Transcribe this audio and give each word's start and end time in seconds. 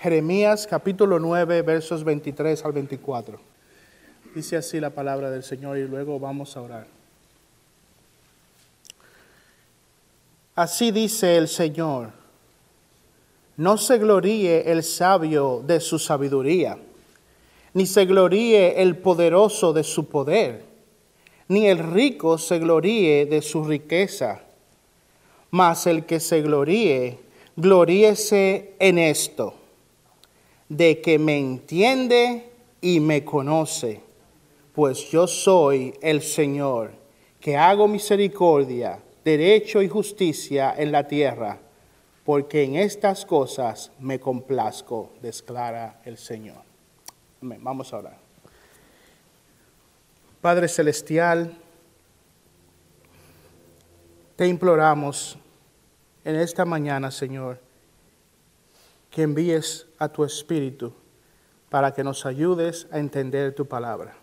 Jeremías 0.00 0.68
capítulo 0.68 1.18
9, 1.18 1.62
versos 1.62 2.04
23 2.04 2.64
al 2.64 2.70
24. 2.70 3.40
Dice 4.32 4.56
así 4.56 4.78
la 4.78 4.90
palabra 4.90 5.28
del 5.28 5.42
Señor 5.42 5.76
y 5.76 5.88
luego 5.88 6.20
vamos 6.20 6.56
a 6.56 6.60
orar. 6.60 6.86
Así 10.54 10.92
dice 10.92 11.36
el 11.36 11.48
Señor, 11.48 12.10
no 13.56 13.76
se 13.76 13.98
gloríe 13.98 14.70
el 14.70 14.84
sabio 14.84 15.64
de 15.66 15.80
su 15.80 15.98
sabiduría, 15.98 16.78
ni 17.74 17.84
se 17.84 18.06
gloríe 18.06 18.80
el 18.80 18.98
poderoso 18.98 19.72
de 19.72 19.82
su 19.82 20.08
poder, 20.08 20.62
ni 21.48 21.66
el 21.66 21.80
rico 21.80 22.38
se 22.38 22.60
gloríe 22.60 23.26
de 23.26 23.42
su 23.42 23.64
riqueza, 23.64 24.42
mas 25.50 25.88
el 25.88 26.06
que 26.06 26.20
se 26.20 26.40
gloríe, 26.40 27.18
gloríese 27.56 28.74
en 28.78 28.98
esto 28.98 29.57
de 30.68 31.00
que 31.00 31.18
me 31.18 31.38
entiende 31.38 32.50
y 32.80 33.00
me 33.00 33.24
conoce, 33.24 34.00
pues 34.74 35.10
yo 35.10 35.26
soy 35.26 35.94
el 36.02 36.22
Señor, 36.22 36.92
que 37.40 37.56
hago 37.56 37.88
misericordia, 37.88 39.00
derecho 39.24 39.82
y 39.82 39.88
justicia 39.88 40.74
en 40.76 40.92
la 40.92 41.06
tierra, 41.08 41.58
porque 42.24 42.64
en 42.64 42.76
estas 42.76 43.24
cosas 43.24 43.90
me 43.98 44.20
complazco, 44.20 45.10
declara 45.22 46.00
el 46.04 46.18
Señor. 46.18 46.62
Amén. 47.40 47.58
Vamos 47.62 47.92
a 47.92 47.98
orar. 47.98 48.18
Padre 50.40 50.68
Celestial, 50.68 51.56
te 54.36 54.46
imploramos 54.46 55.36
en 56.24 56.36
esta 56.36 56.64
mañana, 56.64 57.10
Señor, 57.10 57.60
que 59.10 59.22
envíes 59.22 59.87
a 59.98 60.08
tu 60.08 60.24
Espíritu 60.24 60.92
para 61.68 61.92
que 61.92 62.02
nos 62.02 62.24
ayudes 62.24 62.86
a 62.90 62.98
entender 62.98 63.54
tu 63.54 63.66
palabra. 63.66 64.16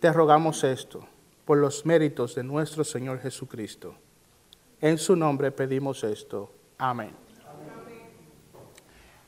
Te 0.00 0.12
rogamos 0.12 0.64
esto 0.64 1.06
por 1.44 1.58
los 1.58 1.86
méritos 1.86 2.34
de 2.34 2.42
nuestro 2.42 2.84
Señor 2.84 3.20
Jesucristo. 3.20 3.94
En 4.80 4.98
su 4.98 5.16
nombre 5.16 5.50
pedimos 5.50 6.04
esto. 6.04 6.52
Amén. 6.78 7.10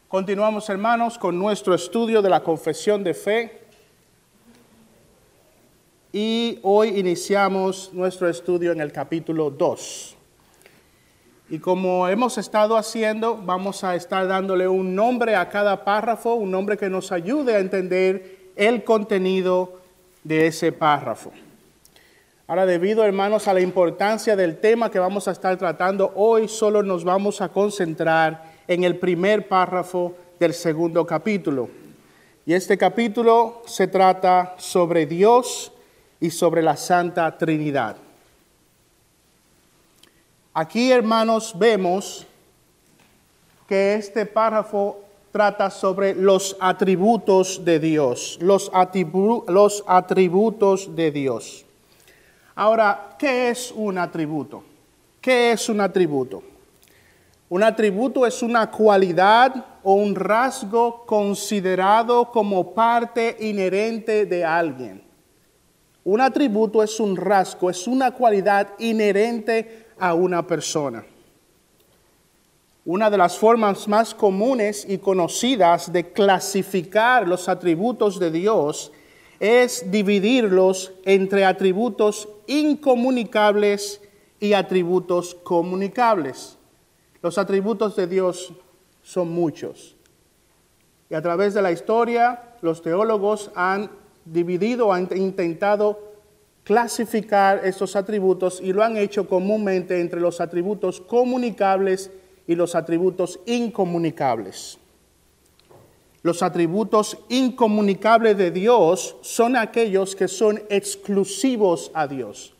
Continuamos, 0.06 0.68
hermanos, 0.68 1.16
con 1.18 1.38
nuestro 1.38 1.74
estudio 1.74 2.20
de 2.20 2.30
la 2.30 2.42
confesión 2.42 3.04
de 3.04 3.14
fe. 3.14 3.60
Y 6.12 6.58
hoy 6.62 6.98
iniciamos 6.98 7.92
nuestro 7.92 8.28
estudio 8.28 8.72
en 8.72 8.80
el 8.80 8.90
capítulo 8.90 9.50
2. 9.50 10.16
Y 11.50 11.58
como 11.58 12.06
hemos 12.06 12.38
estado 12.38 12.76
haciendo, 12.76 13.36
vamos 13.36 13.82
a 13.82 13.96
estar 13.96 14.28
dándole 14.28 14.68
un 14.68 14.94
nombre 14.94 15.34
a 15.34 15.48
cada 15.48 15.84
párrafo, 15.84 16.34
un 16.34 16.52
nombre 16.52 16.76
que 16.76 16.88
nos 16.88 17.10
ayude 17.10 17.56
a 17.56 17.58
entender 17.58 18.52
el 18.54 18.84
contenido 18.84 19.80
de 20.22 20.46
ese 20.46 20.70
párrafo. 20.70 21.32
Ahora, 22.46 22.66
debido, 22.66 23.04
hermanos, 23.04 23.48
a 23.48 23.54
la 23.54 23.60
importancia 23.60 24.36
del 24.36 24.58
tema 24.58 24.92
que 24.92 25.00
vamos 25.00 25.26
a 25.26 25.32
estar 25.32 25.56
tratando, 25.56 26.12
hoy 26.14 26.46
solo 26.46 26.84
nos 26.84 27.02
vamos 27.02 27.40
a 27.40 27.48
concentrar 27.48 28.44
en 28.68 28.84
el 28.84 28.98
primer 28.98 29.48
párrafo 29.48 30.14
del 30.38 30.54
segundo 30.54 31.04
capítulo. 31.04 31.68
Y 32.46 32.54
este 32.54 32.78
capítulo 32.78 33.62
se 33.66 33.88
trata 33.88 34.54
sobre 34.56 35.04
Dios 35.06 35.72
y 36.20 36.30
sobre 36.30 36.62
la 36.62 36.76
Santa 36.76 37.36
Trinidad. 37.36 37.96
Aquí, 40.52 40.90
hermanos, 40.90 41.54
vemos 41.56 42.26
que 43.68 43.94
este 43.94 44.26
párrafo 44.26 44.98
trata 45.30 45.70
sobre 45.70 46.12
los 46.12 46.56
atributos 46.58 47.64
de 47.64 47.78
Dios, 47.78 48.36
los, 48.40 48.68
los 49.46 49.84
atributos 49.86 50.96
de 50.96 51.12
Dios. 51.12 51.64
Ahora, 52.56 53.14
¿qué 53.16 53.50
es 53.50 53.72
un 53.76 53.96
atributo? 53.96 54.64
¿Qué 55.20 55.52
es 55.52 55.68
un 55.68 55.80
atributo? 55.80 56.42
Un 57.48 57.62
atributo 57.62 58.26
es 58.26 58.42
una 58.42 58.72
cualidad 58.72 59.54
o 59.84 59.94
un 59.94 60.16
rasgo 60.16 61.06
considerado 61.06 62.32
como 62.32 62.74
parte 62.74 63.36
inherente 63.38 64.26
de 64.26 64.44
alguien. 64.44 65.10
Un 66.02 66.20
atributo 66.20 66.82
es 66.82 66.98
un 66.98 67.16
rasgo, 67.16 67.70
es 67.70 67.86
una 67.86 68.10
cualidad 68.10 68.68
inherente 68.78 69.89
a 70.00 70.14
una 70.14 70.46
persona. 70.46 71.04
Una 72.84 73.10
de 73.10 73.18
las 73.18 73.38
formas 73.38 73.86
más 73.86 74.14
comunes 74.14 74.86
y 74.88 74.98
conocidas 74.98 75.92
de 75.92 76.12
clasificar 76.12 77.28
los 77.28 77.48
atributos 77.48 78.18
de 78.18 78.30
Dios 78.30 78.90
es 79.38 79.90
dividirlos 79.90 80.92
entre 81.04 81.44
atributos 81.44 82.28
incomunicables 82.46 84.00
y 84.40 84.54
atributos 84.54 85.34
comunicables. 85.34 86.56
Los 87.22 87.36
atributos 87.36 87.96
de 87.96 88.06
Dios 88.06 88.52
son 89.02 89.30
muchos. 89.30 89.94
Y 91.10 91.14
a 91.14 91.22
través 91.22 91.54
de 91.54 91.62
la 91.62 91.72
historia, 91.72 92.54
los 92.62 92.82
teólogos 92.82 93.50
han 93.54 93.90
dividido, 94.24 94.92
han 94.92 95.08
intentado 95.16 96.09
clasificar 96.70 97.62
estos 97.64 97.96
atributos 97.96 98.60
y 98.62 98.72
lo 98.72 98.84
han 98.84 98.96
hecho 98.96 99.26
comúnmente 99.26 100.00
entre 100.00 100.20
los 100.20 100.40
atributos 100.40 101.00
comunicables 101.00 102.12
y 102.46 102.54
los 102.54 102.76
atributos 102.76 103.40
incomunicables. 103.44 104.78
Los 106.22 106.44
atributos 106.44 107.18
incomunicables 107.28 108.36
de 108.36 108.52
Dios 108.52 109.16
son 109.20 109.56
aquellos 109.56 110.14
que 110.14 110.28
son 110.28 110.62
exclusivos 110.68 111.90
a 111.92 112.06
Dios, 112.06 112.54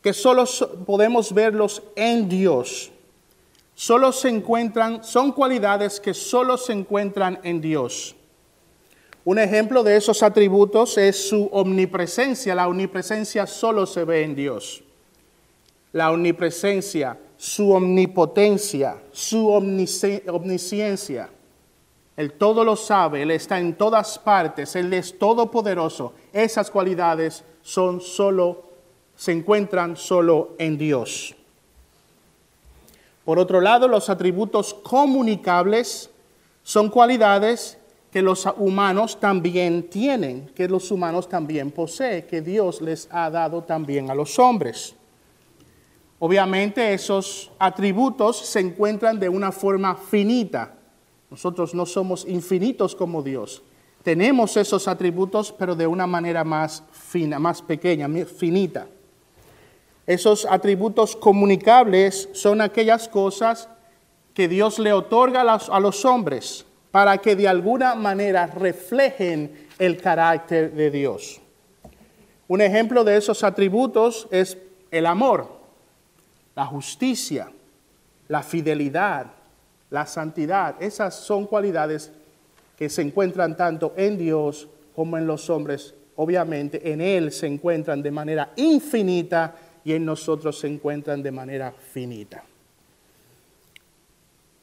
que 0.00 0.14
solo 0.14 0.46
podemos 0.86 1.34
verlos 1.34 1.82
en 1.96 2.30
Dios. 2.30 2.92
Solo 3.74 4.12
se 4.12 4.30
encuentran, 4.30 5.04
son 5.04 5.32
cualidades 5.32 6.00
que 6.00 6.14
solo 6.14 6.56
se 6.56 6.72
encuentran 6.72 7.40
en 7.42 7.60
Dios. 7.60 8.16
Un 9.24 9.38
ejemplo 9.38 9.84
de 9.84 9.96
esos 9.96 10.22
atributos 10.22 10.98
es 10.98 11.28
su 11.28 11.48
omnipresencia. 11.52 12.56
La 12.56 12.66
omnipresencia 12.66 13.46
solo 13.46 13.86
se 13.86 14.04
ve 14.04 14.24
en 14.24 14.34
Dios. 14.34 14.82
La 15.92 16.10
omnipresencia, 16.10 17.16
su 17.36 17.70
omnipotencia, 17.70 19.00
su 19.12 19.48
omnisciencia. 19.48 21.30
Él 22.16 22.32
todo 22.32 22.64
lo 22.64 22.74
sabe, 22.76 23.22
Él 23.22 23.30
está 23.30 23.58
en 23.60 23.74
todas 23.74 24.18
partes, 24.18 24.74
Él 24.74 24.92
es 24.92 25.18
todopoderoso. 25.18 26.14
Esas 26.32 26.70
cualidades 26.70 27.44
son 27.62 28.00
solo, 28.00 28.64
se 29.16 29.32
encuentran 29.32 29.96
solo 29.96 30.56
en 30.58 30.76
Dios. 30.76 31.34
Por 33.24 33.38
otro 33.38 33.60
lado, 33.60 33.86
los 33.86 34.10
atributos 34.10 34.74
comunicables 34.74 36.10
son 36.64 36.90
cualidades 36.90 37.78
que 38.12 38.20
los 38.20 38.46
humanos 38.58 39.18
también 39.18 39.88
tienen, 39.88 40.50
que 40.54 40.68
los 40.68 40.90
humanos 40.90 41.30
también 41.30 41.70
poseen, 41.70 42.26
que 42.26 42.42
Dios 42.42 42.82
les 42.82 43.08
ha 43.10 43.30
dado 43.30 43.62
también 43.62 44.10
a 44.10 44.14
los 44.14 44.38
hombres. 44.38 44.94
Obviamente 46.18 46.92
esos 46.92 47.50
atributos 47.58 48.36
se 48.36 48.60
encuentran 48.60 49.18
de 49.18 49.30
una 49.30 49.50
forma 49.50 49.96
finita. 49.96 50.74
Nosotros 51.30 51.74
no 51.74 51.86
somos 51.86 52.26
infinitos 52.28 52.94
como 52.94 53.22
Dios. 53.22 53.62
Tenemos 54.02 54.58
esos 54.58 54.88
atributos, 54.88 55.50
pero 55.50 55.74
de 55.74 55.86
una 55.86 56.06
manera 56.06 56.44
más 56.44 56.84
fina, 56.92 57.38
más 57.38 57.62
pequeña, 57.62 58.10
finita. 58.26 58.88
Esos 60.06 60.44
atributos 60.44 61.16
comunicables 61.16 62.28
son 62.32 62.60
aquellas 62.60 63.08
cosas 63.08 63.70
que 64.34 64.48
Dios 64.48 64.78
le 64.78 64.92
otorga 64.92 65.40
a 65.40 65.80
los 65.80 66.04
hombres 66.04 66.66
para 66.92 67.18
que 67.18 67.34
de 67.34 67.48
alguna 67.48 67.94
manera 67.96 68.46
reflejen 68.46 69.66
el 69.78 70.00
carácter 70.00 70.72
de 70.72 70.90
Dios. 70.90 71.40
Un 72.46 72.60
ejemplo 72.60 73.02
de 73.02 73.16
esos 73.16 73.42
atributos 73.42 74.28
es 74.30 74.58
el 74.90 75.06
amor, 75.06 75.48
la 76.54 76.66
justicia, 76.66 77.50
la 78.28 78.42
fidelidad, 78.42 79.26
la 79.88 80.06
santidad. 80.06 80.80
Esas 80.80 81.14
son 81.14 81.46
cualidades 81.46 82.12
que 82.76 82.90
se 82.90 83.00
encuentran 83.00 83.56
tanto 83.56 83.94
en 83.96 84.18
Dios 84.18 84.68
como 84.94 85.16
en 85.16 85.26
los 85.26 85.48
hombres. 85.48 85.94
Obviamente 86.16 86.92
en 86.92 87.00
Él 87.00 87.32
se 87.32 87.46
encuentran 87.46 88.02
de 88.02 88.10
manera 88.10 88.50
infinita 88.56 89.54
y 89.82 89.94
en 89.94 90.04
nosotros 90.04 90.58
se 90.60 90.66
encuentran 90.66 91.22
de 91.22 91.32
manera 91.32 91.72
finita. 91.72 92.44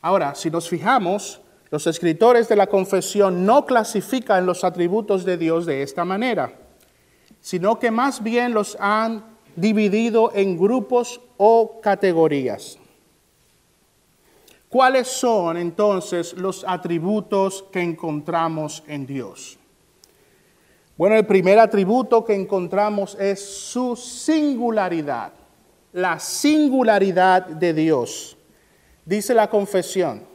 Ahora, 0.01 0.35
si 0.35 0.51
nos 0.51 0.69
fijamos, 0.69 1.41
los 1.71 1.85
escritores 1.87 2.49
de 2.49 2.55
la 2.55 2.67
confesión 2.67 3.45
no 3.45 3.65
clasifican 3.65 4.45
los 4.45 4.63
atributos 4.63 5.23
de 5.25 5.37
Dios 5.37 5.65
de 5.65 5.83
esta 5.83 6.03
manera, 6.03 6.53
sino 7.41 7.79
que 7.79 7.91
más 7.91 8.23
bien 8.23 8.53
los 8.53 8.75
han 8.79 9.23
dividido 9.55 10.31
en 10.33 10.57
grupos 10.57 11.21
o 11.37 11.79
categorías. 11.81 12.77
¿Cuáles 14.67 15.07
son 15.07 15.57
entonces 15.57 16.33
los 16.33 16.63
atributos 16.67 17.65
que 17.71 17.81
encontramos 17.81 18.83
en 18.87 19.05
Dios? 19.05 19.57
Bueno, 20.95 21.15
el 21.15 21.25
primer 21.25 21.57
atributo 21.59 22.25
que 22.25 22.35
encontramos 22.35 23.15
es 23.19 23.43
su 23.43 23.95
singularidad, 23.95 25.31
la 25.93 26.19
singularidad 26.19 27.47
de 27.47 27.73
Dios. 27.73 28.37
Dice 29.05 29.33
la 29.33 29.49
confesión, 29.49 30.28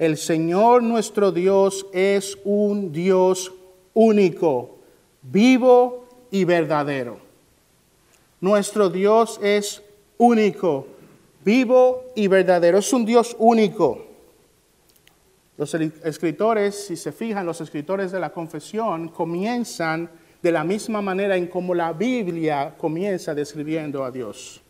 el 0.00 0.16
Señor 0.16 0.82
nuestro 0.82 1.30
Dios 1.30 1.86
es 1.92 2.38
un 2.44 2.90
Dios 2.90 3.52
único, 3.92 4.78
vivo 5.20 6.06
y 6.30 6.44
verdadero. 6.46 7.18
Nuestro 8.40 8.88
Dios 8.88 9.38
es 9.42 9.82
único, 10.16 10.86
vivo 11.44 12.04
y 12.16 12.28
verdadero. 12.28 12.78
Es 12.78 12.90
un 12.94 13.04
Dios 13.04 13.36
único. 13.38 14.06
Los 15.58 15.74
escritores, 15.74 16.86
si 16.86 16.96
se 16.96 17.12
fijan, 17.12 17.44
los 17.44 17.60
escritores 17.60 18.10
de 18.10 18.20
la 18.20 18.30
confesión 18.30 19.10
comienzan 19.10 20.08
de 20.40 20.50
la 20.50 20.64
misma 20.64 21.02
manera 21.02 21.36
en 21.36 21.46
como 21.46 21.74
la 21.74 21.92
Biblia 21.92 22.74
comienza 22.78 23.34
describiendo 23.34 24.02
a 24.02 24.10
Dios. 24.10 24.62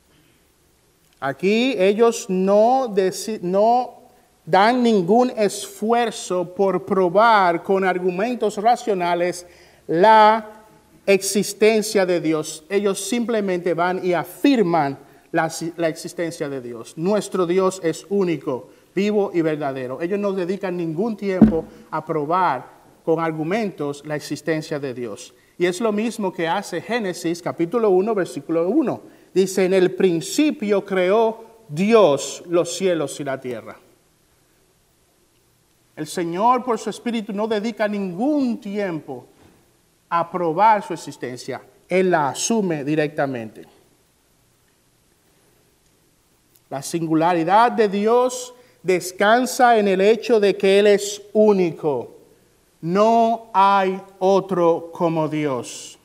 Aquí 1.20 1.76
ellos 1.78 2.26
no, 2.28 2.92
no 3.42 3.99
dan 4.50 4.82
ningún 4.82 5.30
esfuerzo 5.36 6.54
por 6.54 6.84
probar 6.84 7.62
con 7.62 7.84
argumentos 7.84 8.56
racionales 8.56 9.46
la 9.86 10.64
existencia 11.06 12.04
de 12.04 12.20
Dios. 12.20 12.64
Ellos 12.68 13.00
simplemente 13.00 13.74
van 13.74 14.04
y 14.04 14.12
afirman 14.12 14.98
la, 15.30 15.46
existencia 15.88 16.48
de 16.48 16.60
Dios. 16.60 16.94
Nuestro 16.96 17.46
Dios 17.46 17.80
es 17.84 18.06
único, 18.08 18.70
vivo 18.94 19.30
y 19.32 19.40
verdadero. 19.42 20.00
Ellos 20.00 20.18
no 20.18 20.32
dedican 20.32 20.76
ningún 20.76 21.16
tiempo 21.16 21.64
a 21.90 22.04
probar 22.04 22.80
con 23.04 23.20
argumentos 23.20 24.02
la 24.04 24.16
existencia 24.16 24.80
de 24.80 24.94
Dios. 24.94 25.32
Y 25.58 25.66
es 25.66 25.80
lo 25.80 25.92
mismo 25.92 26.32
que 26.32 26.48
hace 26.48 26.80
Génesis 26.80 27.42
capítulo 27.42 27.90
1, 27.90 28.14
versículo 28.14 28.68
1. 28.68 29.02
Dice, 29.32 29.64
en 29.64 29.74
el 29.74 29.92
principio 29.92 30.84
creó 30.84 31.44
Dios 31.68 32.42
los 32.48 32.74
cielos 32.74 33.20
y 33.20 33.24
la 33.24 33.40
tierra. 33.40 33.76
El 36.00 36.06
Señor 36.06 36.64
por 36.64 36.78
su 36.78 36.88
Espíritu 36.88 37.30
no 37.34 37.46
dedica 37.46 37.86
ningún 37.86 38.58
tiempo 38.58 39.26
a 40.08 40.30
probar 40.30 40.82
su 40.82 40.94
existencia. 40.94 41.60
Él 41.86 42.10
la 42.10 42.30
asume 42.30 42.84
directamente. 42.84 43.66
La 46.70 46.80
singularidad 46.80 47.72
de 47.72 47.90
Dios 47.90 48.54
descansa 48.82 49.76
en 49.76 49.88
el 49.88 50.00
hecho 50.00 50.40
de 50.40 50.56
que 50.56 50.78
Él 50.78 50.86
es 50.86 51.20
único. 51.34 52.16
No 52.80 53.50
hay 53.52 54.00
otro 54.20 54.90
como 54.94 55.28
Dios. 55.28 55.98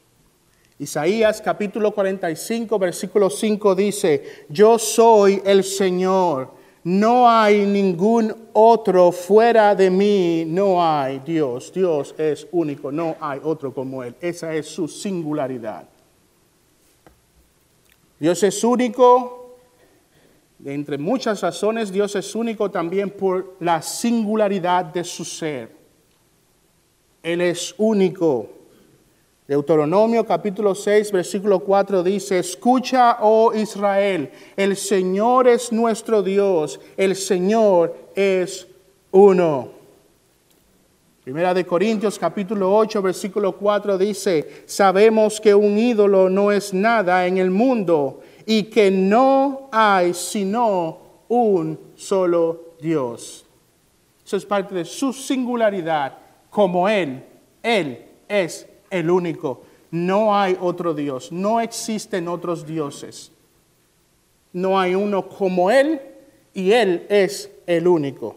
Isaías 0.77 1.41
capítulo 1.41 1.93
45, 1.93 2.77
versículo 2.77 3.29
5 3.29 3.75
dice, 3.75 4.45
yo 4.49 4.77
soy 4.77 5.41
el 5.45 5.63
Señor 5.63 6.54
no 6.85 7.27
hay 7.27 7.65
ningún 7.65 8.31
otro 8.53 9.11
fuera 9.11 9.73
de 9.73 9.89
mí, 9.89 10.45
no 10.45 10.83
hay 10.83 11.17
Dios. 11.17 11.73
Dios 11.73 12.13
es 12.15 12.47
único, 12.51 12.91
no 12.91 13.15
hay 13.19 13.39
otro 13.43 13.73
como 13.73 14.03
Él. 14.03 14.15
Esa 14.21 14.53
es 14.53 14.67
su 14.67 14.87
singularidad. 14.87 15.89
Dios 18.19 18.43
es 18.43 18.63
único, 18.63 19.57
entre 20.63 20.99
muchas 20.99 21.41
razones, 21.41 21.91
Dios 21.91 22.15
es 22.15 22.35
único 22.35 22.69
también 22.69 23.09
por 23.09 23.55
la 23.61 23.81
singularidad 23.81 24.85
de 24.85 25.03
su 25.03 25.25
ser. 25.25 25.75
Él 27.23 27.41
es 27.41 27.73
único. 27.79 28.47
Deuteronomio 29.47 30.25
capítulo 30.25 30.73
6, 30.73 31.11
versículo 31.11 31.59
4 31.59 32.01
dice, 32.01 32.39
escucha, 32.39 33.17
oh 33.21 33.53
Israel, 33.53 34.31
el 34.57 34.75
Señor 34.75 35.47
es 35.47 35.71
nuestro 35.71 36.23
Dios, 36.23 36.79
el 36.97 37.15
Señor 37.15 37.95
es 38.15 38.67
uno. 39.11 39.69
Primera 41.23 41.53
de 41.53 41.63
Corintios 41.63 42.17
capítulo 42.17 42.75
8, 42.75 43.03
versículo 43.03 43.51
4 43.51 43.99
dice, 43.99 44.63
sabemos 44.65 45.39
que 45.39 45.53
un 45.53 45.77
ídolo 45.77 46.27
no 46.27 46.51
es 46.51 46.73
nada 46.73 47.27
en 47.27 47.37
el 47.37 47.51
mundo 47.51 48.21
y 48.47 48.63
que 48.63 48.89
no 48.89 49.69
hay 49.71 50.15
sino 50.15 50.97
un 51.27 51.79
solo 51.95 52.73
Dios. 52.81 53.45
Eso 54.25 54.37
es 54.37 54.45
parte 54.45 54.73
de 54.73 54.85
su 54.85 55.13
singularidad, 55.13 56.17
como 56.49 56.89
Él, 56.89 57.23
Él 57.61 58.05
es 58.27 58.67
el 58.99 59.09
único. 59.09 59.63
No 59.91 60.35
hay 60.35 60.57
otro 60.59 60.93
Dios, 60.93 61.31
no 61.31 61.61
existen 61.61 62.27
otros 62.27 62.65
dioses. 62.65 63.31
No 64.53 64.79
hay 64.79 64.95
uno 64.95 65.27
como 65.27 65.69
Él 65.69 66.01
y 66.53 66.71
Él 66.71 67.05
es 67.09 67.49
el 67.67 67.87
único. 67.87 68.35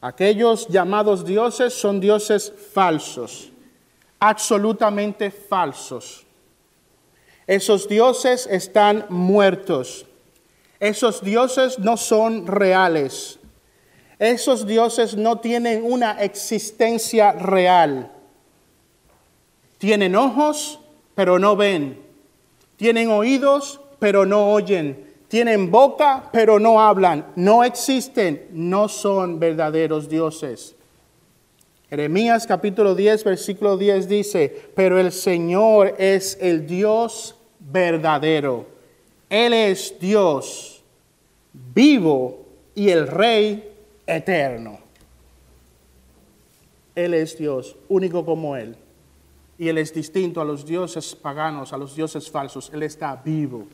Aquellos 0.00 0.68
llamados 0.68 1.24
dioses 1.24 1.72
son 1.72 1.98
dioses 1.98 2.52
falsos, 2.72 3.50
absolutamente 4.20 5.30
falsos. 5.30 6.26
Esos 7.46 7.88
dioses 7.88 8.46
están 8.50 9.06
muertos. 9.08 10.04
Esos 10.78 11.22
dioses 11.22 11.78
no 11.78 11.96
son 11.96 12.46
reales. 12.46 13.38
Esos 14.18 14.66
dioses 14.66 15.16
no 15.16 15.38
tienen 15.38 15.84
una 15.84 16.22
existencia 16.22 17.32
real. 17.32 18.10
Tienen 19.78 20.14
ojos, 20.14 20.78
pero 21.14 21.38
no 21.38 21.56
ven. 21.56 21.98
Tienen 22.76 23.10
oídos, 23.10 23.80
pero 23.98 24.24
no 24.24 24.52
oyen. 24.52 25.12
Tienen 25.28 25.70
boca, 25.70 26.30
pero 26.32 26.60
no 26.60 26.80
hablan. 26.80 27.26
No 27.36 27.64
existen, 27.64 28.46
no 28.52 28.88
son 28.88 29.40
verdaderos 29.40 30.08
dioses. 30.08 30.76
Jeremías 31.90 32.46
capítulo 32.46 32.94
10, 32.94 33.24
versículo 33.24 33.76
10 33.76 34.08
dice, 34.08 34.70
pero 34.74 34.98
el 34.98 35.12
Señor 35.12 35.94
es 35.98 36.38
el 36.40 36.66
Dios 36.66 37.36
verdadero. 37.58 38.66
Él 39.28 39.52
es 39.52 39.94
Dios 40.00 40.82
vivo 41.52 42.46
y 42.74 42.90
el 42.90 43.06
Rey 43.06 43.73
eterno. 44.06 44.78
Él 46.94 47.14
es 47.14 47.36
Dios, 47.36 47.76
único 47.88 48.24
como 48.24 48.56
Él. 48.56 48.76
Y 49.58 49.68
Él 49.68 49.78
es 49.78 49.94
distinto 49.94 50.40
a 50.40 50.44
los 50.44 50.64
dioses 50.64 51.14
paganos, 51.14 51.72
a 51.72 51.78
los 51.78 51.94
dioses 51.94 52.30
falsos. 52.30 52.70
Él 52.72 52.82
está 52.82 53.16
vivo 53.16 53.66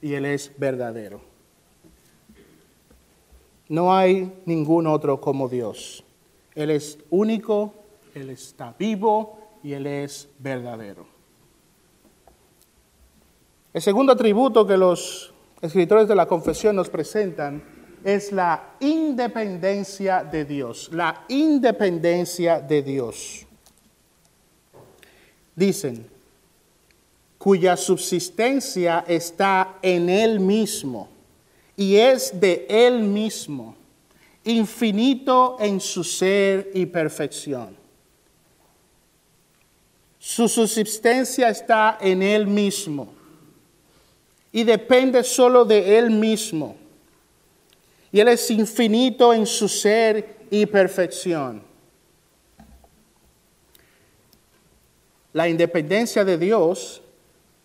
y 0.00 0.14
Él 0.14 0.24
es 0.24 0.52
verdadero. 0.56 1.20
No 3.68 3.94
hay 3.94 4.32
ningún 4.44 4.86
otro 4.86 5.20
como 5.20 5.48
Dios. 5.48 6.04
Él 6.54 6.70
es 6.70 6.98
único, 7.10 7.74
Él 8.14 8.30
está 8.30 8.74
vivo 8.78 9.38
y 9.62 9.72
Él 9.72 9.86
es 9.86 10.28
verdadero. 10.38 11.06
El 13.74 13.82
segundo 13.82 14.12
atributo 14.12 14.66
que 14.66 14.76
los 14.76 15.34
escritores 15.60 16.08
de 16.08 16.14
la 16.14 16.26
confesión 16.26 16.76
nos 16.76 16.88
presentan 16.88 17.75
es 18.06 18.30
la 18.30 18.76
independencia 18.78 20.22
de 20.22 20.44
Dios, 20.44 20.90
la 20.92 21.24
independencia 21.26 22.60
de 22.60 22.80
Dios. 22.80 23.44
Dicen, 25.56 26.06
cuya 27.36 27.76
subsistencia 27.76 29.04
está 29.08 29.78
en 29.82 30.08
Él 30.08 30.38
mismo 30.38 31.08
y 31.76 31.96
es 31.96 32.38
de 32.38 32.64
Él 32.68 33.02
mismo, 33.02 33.74
infinito 34.44 35.56
en 35.58 35.80
su 35.80 36.04
ser 36.04 36.70
y 36.74 36.86
perfección. 36.86 37.76
Su 40.20 40.48
subsistencia 40.48 41.48
está 41.48 41.98
en 42.00 42.22
Él 42.22 42.46
mismo 42.46 43.08
y 44.52 44.62
depende 44.62 45.24
solo 45.24 45.64
de 45.64 45.98
Él 45.98 46.10
mismo 46.12 46.85
y 48.12 48.20
Él 48.20 48.28
es 48.28 48.50
infinito 48.50 49.32
en 49.32 49.46
su 49.46 49.68
ser 49.68 50.46
y 50.50 50.66
perfección. 50.66 51.62
La 55.32 55.48
independencia 55.48 56.24
de 56.24 56.38
Dios 56.38 57.02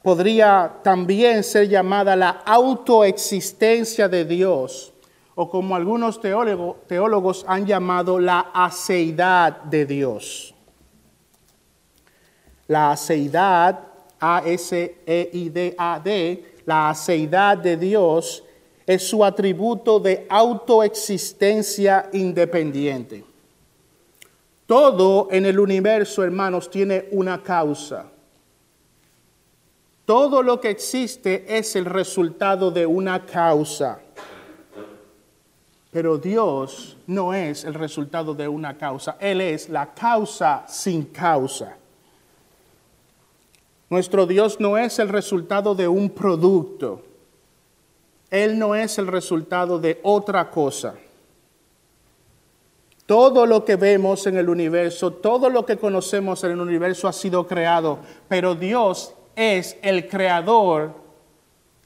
podría 0.02 0.80
también 0.84 1.44
ser 1.44 1.70
llamada 1.70 2.16
la 2.16 2.30
autoexistencia 2.30 4.10
de 4.10 4.26
Dios, 4.26 4.92
o 5.36 5.50
como 5.50 5.76
algunos 5.76 6.20
teólogos 6.20 7.46
han 7.48 7.66
llamado 7.66 8.20
la 8.20 8.52
aceidad 8.54 9.62
de 9.64 9.86
Dios. 9.86 10.54
La 12.68 12.92
aceidad 12.92 13.80
A-S-E-I-D-A-D, 14.20 14.86
la 16.66 16.90
aceidad 16.90 17.58
de 17.58 17.78
Dios, 17.78 18.44
es 18.94 19.08
su 19.08 19.24
atributo 19.24 20.02
de 20.02 20.26
autoexistencia 20.30 22.10
independiente. 22.12 23.24
Todo 24.66 25.30
en 25.32 25.46
el 25.46 25.60
universo, 25.60 26.24
hermanos, 26.24 26.70
tiene 26.70 27.08
una 27.12 27.42
causa. 27.42 28.06
Todo 30.04 30.44
lo 30.44 30.60
que 30.60 30.72
existe 30.72 31.46
es 31.48 31.74
el 31.78 31.86
resultado 31.86 32.70
de 32.70 32.86
una 32.86 33.26
causa. 33.26 34.02
Pero 35.90 36.18
Dios 36.18 36.98
no 37.08 37.34
es 37.34 37.64
el 37.64 37.76
resultado 37.76 38.34
de 38.34 38.50
una 38.50 38.78
causa, 38.78 39.16
Él 39.22 39.40
es 39.40 39.70
la 39.70 39.94
causa 39.94 40.66
sin 40.68 41.06
causa. 41.06 41.78
Nuestro 43.90 44.26
Dios 44.26 44.60
no 44.60 44.78
es 44.78 45.00
el 45.00 45.08
resultado 45.08 45.76
de 45.76 45.88
un 45.88 46.10
producto, 46.10 47.04
Él 48.32 48.58
no 48.58 48.74
es 48.74 48.98
el 48.98 49.08
resultado 49.08 49.78
de 49.78 50.00
otra 50.04 50.50
cosa. 50.50 50.96
Todo 53.06 53.46
lo 53.46 53.66
que 53.66 53.76
vemos 53.76 54.26
en 54.26 54.38
el 54.38 54.48
universo, 54.48 55.12
todo 55.12 55.50
lo 55.50 55.66
que 55.66 55.76
conocemos 55.76 56.42
en 56.46 56.52
el 56.52 56.62
universo 56.62 57.10
ha 57.10 57.14
sido 57.14 57.46
creado, 57.46 58.00
pero 58.30 58.56
Dios 58.56 59.14
es 59.36 59.76
el 59.82 60.08
creador 60.08 60.94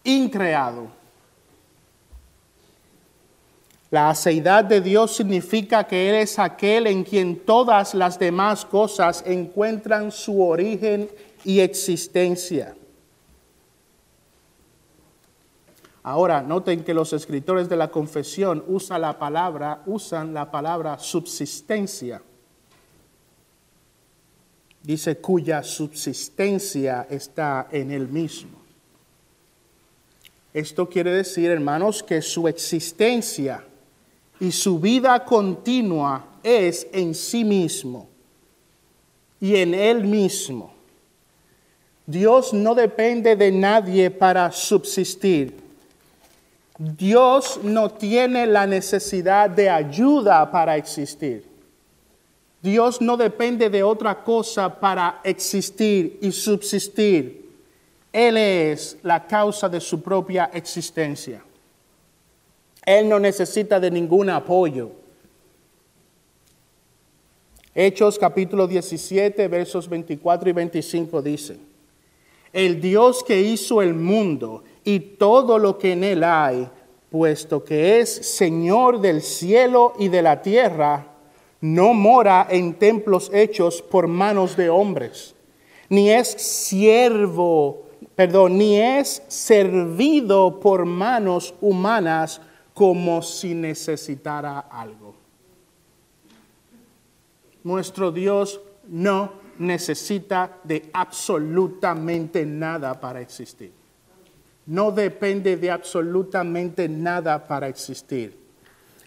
increado. 0.03 0.87
La 3.89 4.09
aceidad 4.09 4.65
de 4.65 4.81
Dios 4.81 5.15
significa 5.15 5.85
que 5.85 6.09
Él 6.09 6.15
es 6.15 6.37
aquel 6.37 6.85
en 6.85 7.03
quien 7.03 7.39
todas 7.39 7.95
las 7.95 8.19
demás 8.19 8.65
cosas 8.65 9.23
encuentran 9.25 10.11
su 10.11 10.43
origen 10.43 11.09
y 11.43 11.59
existencia. 11.61 12.75
Ahora, 16.07 16.43
noten 16.43 16.83
que 16.83 16.93
los 16.93 17.13
escritores 17.13 17.67
de 17.67 17.75
la 17.75 17.89
confesión 17.89 18.63
usan 18.67 19.01
la 19.01 19.17
palabra, 19.17 19.81
usan 19.87 20.35
la 20.35 20.51
palabra 20.51 20.99
subsistencia. 20.99 22.21
Dice 24.83 25.17
cuya 25.17 25.63
subsistencia 25.63 27.07
está 27.09 27.69
en 27.71 27.89
él 27.89 28.07
mismo. 28.07 28.51
Esto 30.53 30.87
quiere 30.87 31.09
decir, 31.09 31.49
hermanos, 31.49 32.03
que 32.03 32.21
su 32.21 32.47
existencia 32.47 33.63
y 34.39 34.51
su 34.51 34.79
vida 34.79 35.25
continua 35.25 36.23
es 36.43 36.85
en 36.93 37.15
sí 37.15 37.43
mismo 37.43 38.07
y 39.41 39.55
en 39.55 39.73
Él 39.73 40.03
mismo. 40.03 40.71
Dios 42.05 42.53
no 42.53 42.75
depende 42.75 43.35
de 43.35 43.51
nadie 43.51 44.11
para 44.11 44.51
subsistir. 44.51 45.64
Dios 46.77 47.61
no 47.63 47.89
tiene 47.91 48.45
la 48.45 48.67
necesidad 48.67 49.49
de 49.49 49.69
ayuda 49.69 50.51
para 50.51 50.75
existir. 50.75 51.45
Dios 52.61 52.99
no 52.99 53.15
depende 53.15 53.69
de 53.69 53.83
otra 53.83 54.23
cosa 54.23 54.79
para 54.79 55.21
existir 55.23 56.17
y 56.21 56.31
subsistir. 56.31 57.49
Él 58.11 58.37
es 58.37 58.97
la 59.03 59.25
causa 59.25 59.69
de 59.69 59.79
su 59.79 60.01
propia 60.01 60.49
existencia. 60.53 61.43
Él 62.85 63.07
no 63.07 63.19
necesita 63.19 63.79
de 63.79 63.91
ningún 63.91 64.29
apoyo. 64.29 64.91
Hechos 67.73 68.17
capítulo 68.17 68.67
17, 68.67 69.47
versos 69.47 69.87
24 69.87 70.49
y 70.49 70.53
25 70.53 71.21
dice, 71.21 71.57
el 72.53 72.79
Dios 72.79 73.21
que 73.23 73.41
hizo 73.41 73.81
el 73.81 73.93
mundo 73.93 74.63
y 74.85 74.99
todo 74.99 75.59
lo 75.59 75.77
que 75.77 75.91
en 75.91 76.03
él 76.03 76.23
hay, 76.23 76.69
puesto 77.09 77.63
que 77.63 77.99
es 77.99 78.09
Señor 78.09 79.01
del 79.01 79.21
cielo 79.21 79.93
y 79.99 80.07
de 80.07 80.21
la 80.21 80.41
tierra, 80.41 81.07
no 81.59 81.93
mora 81.93 82.47
en 82.49 82.75
templos 82.75 83.31
hechos 83.33 83.81
por 83.81 84.07
manos 84.07 84.55
de 84.55 84.69
hombres, 84.69 85.35
ni 85.89 86.11
es 86.11 86.29
siervo, 86.29 87.87
perdón, 88.15 88.57
ni 88.57 88.79
es 88.79 89.23
servido 89.27 90.59
por 90.59 90.85
manos 90.85 91.55
humanas, 91.61 92.41
como 92.73 93.21
si 93.21 93.55
necesitara 93.55 94.59
algo. 94.59 95.15
Nuestro 97.63 98.11
Dios 98.11 98.59
no 98.89 99.31
necesita 99.57 100.59
de 100.63 100.89
absolutamente 100.93 102.45
nada 102.45 102.99
para 102.99 103.21
existir. 103.21 103.71
No 104.65 104.91
depende 104.91 105.57
de 105.57 105.71
absolutamente 105.71 106.89
nada 106.89 107.47
para 107.47 107.67
existir. 107.67 108.37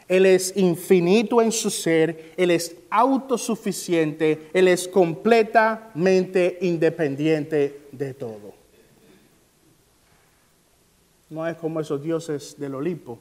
Él 0.07 0.25
es 0.25 0.57
infinito 0.57 1.43
en 1.43 1.53
su 1.53 1.71
ser, 1.71 2.33
Él 2.37 2.51
es 2.51 2.75
autosuficiente, 2.89 4.51
Él 4.55 4.69
es 4.69 4.89
completamente 4.89 6.59
independiente 6.63 7.89
de 7.93 8.15
todo. 8.15 8.55
No 11.29 11.47
es 11.47 11.57
como 11.57 11.81
esos 11.81 12.03
dioses 12.03 12.59
del 12.59 12.75
Olimpo 12.75 13.19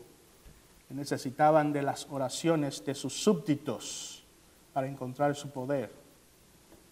necesitaban 0.90 1.74
de 1.74 1.82
las 1.82 2.08
oraciones 2.10 2.84
de 2.86 2.96
sus 2.96 3.14
súbditos 3.14 4.24
para 4.74 4.88
encontrar 4.88 5.36
su 5.36 5.50
poder. 5.50 5.92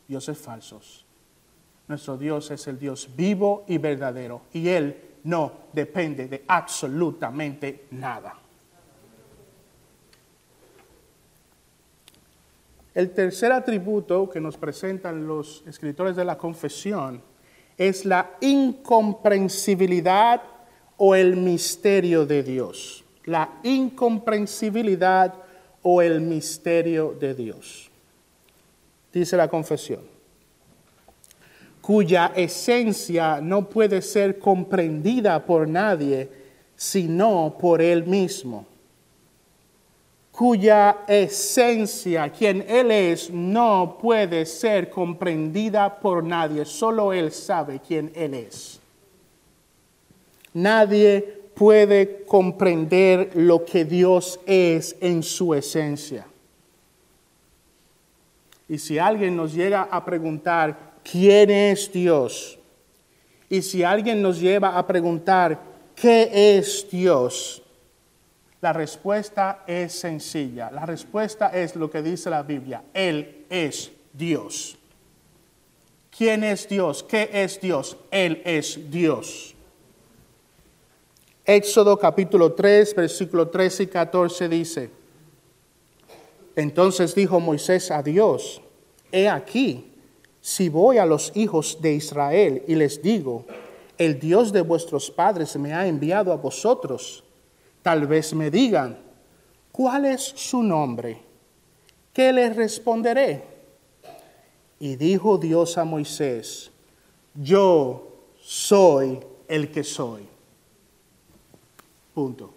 Dioses 0.08 0.38
falsos. 0.38 1.06
Nuestro 1.88 2.18
Dios 2.18 2.52
es 2.52 2.68
el 2.68 2.80
Dios 2.80 3.10
vivo 3.16 3.64
y 3.68 3.78
verdadero 3.78 4.42
y 4.54 4.68
Él 4.68 4.98
no 5.26 5.52
depende 5.74 6.28
de 6.28 6.44
absolutamente 6.48 7.86
nada. 7.92 8.36
El 12.94 13.12
tercer 13.12 13.52
atributo 13.52 14.30
que 14.30 14.40
nos 14.40 14.56
presentan 14.56 15.28
los 15.28 15.66
escritores 15.68 16.16
de 16.16 16.24
la 16.24 16.38
confesión 16.38 17.22
es 17.78 18.06
la 18.06 18.32
incomprensibilidad 18.40 20.42
o 20.96 21.14
el 21.14 21.36
misterio 21.36 22.26
de 22.26 22.42
Dios 22.42 23.06
la 23.26 23.50
incomprensibilidad 23.64 25.34
o 25.82 26.02
el 26.02 26.22
misterio 26.22 27.16
de 27.20 27.34
Dios. 27.34 27.90
Dice 29.12 29.38
la 29.38 29.48
confesión, 29.48 30.02
cuya 31.86 32.32
esencia 32.36 33.40
no 33.40 33.70
puede 33.70 34.02
ser 34.02 34.40
comprendida 34.40 35.46
por 35.46 35.68
nadie 35.68 36.28
sino 36.76 37.56
por 37.62 37.80
Él 37.80 38.06
mismo, 38.08 38.66
cuya 40.32 41.04
esencia, 41.08 42.32
quien 42.32 42.66
Él 42.68 42.90
es, 42.90 43.30
no 43.30 44.00
puede 44.02 44.48
ser 44.48 44.90
comprendida 44.90 46.00
por 46.00 46.24
nadie, 46.24 46.66
solo 46.66 47.14
Él 47.14 47.32
sabe 47.32 47.80
quién 47.80 48.12
Él 48.16 48.34
es. 48.34 48.80
Nadie 50.54 51.22
puede 51.54 52.24
comprender 52.24 53.30
lo 53.36 53.64
que 53.64 53.86
Dios 53.86 54.40
es 54.48 54.96
en 55.02 55.22
su 55.22 55.54
esencia. 55.54 56.26
Y 58.68 58.80
si 58.80 58.98
alguien 58.98 59.36
nos 59.38 59.54
llega 59.54 59.84
a 59.84 60.04
preguntar, 60.04 60.85
¿quién 61.10 61.50
es 61.50 61.92
Dios? 61.92 62.58
Y 63.50 63.62
si 63.62 63.84
alguien 63.84 64.22
nos 64.22 64.40
lleva 64.40 64.78
a 64.78 64.86
preguntar, 64.86 65.60
¿qué 65.96 66.58
es 66.58 66.88
Dios? 66.90 67.62
La 68.62 68.74
respuesta 68.74 69.64
es 69.68 69.94
sencilla. 69.94 70.72
La 70.72 70.86
respuesta 70.86 71.50
es 71.50 71.76
lo 71.76 71.90
que 71.90 72.02
dice 72.02 72.30
la 72.30 72.42
Biblia. 72.42 72.84
Él 72.94 73.46
es 73.50 73.92
Dios. 74.12 74.78
¿Quién 76.18 76.44
es 76.44 76.68
Dios? 76.68 77.04
¿Qué 77.04 77.30
es 77.32 77.62
Dios? 77.62 77.98
Él 78.10 78.42
es 78.44 78.90
Dios. 78.90 79.54
Éxodo 81.46 82.00
capítulo 82.00 82.54
3, 82.54 82.96
versículo 82.96 83.50
13 83.50 83.84
y 83.84 83.88
14 83.88 84.50
dice, 84.50 84.90
entonces 86.56 87.14
dijo 87.14 87.40
Moisés 87.40 87.92
a 87.92 88.02
Dios, 88.02 88.62
he 89.12 89.30
aquí, 89.30 89.92
si 90.46 90.70
voy 90.70 91.00
a 91.00 91.08
los 91.08 91.32
hijos 91.34 91.80
de 91.82 91.96
Israel 91.96 92.62
y 92.68 92.76
les 92.76 93.02
digo, 93.02 93.46
el 93.98 94.20
Dios 94.20 94.54
de 94.54 94.62
vuestros 94.62 95.10
padres 95.10 95.56
me 95.58 95.74
ha 95.74 95.88
enviado 95.88 96.32
a 96.32 96.36
vosotros, 96.36 97.24
tal 97.82 98.06
vez 98.06 98.32
me 98.32 98.52
digan, 98.52 98.96
¿cuál 99.72 100.06
es 100.06 100.22
su 100.22 100.62
nombre? 100.62 101.20
¿Qué 102.14 102.32
les 102.32 102.56
responderé? 102.56 103.44
Y 104.80 104.98
dijo 104.98 105.40
Dios 105.40 105.80
a 105.80 105.84
Moisés, 105.84 106.70
yo 107.34 108.08
soy 108.40 109.20
el 109.48 109.72
que 109.72 109.84
soy. 109.84 110.28
Punto. 112.14 112.54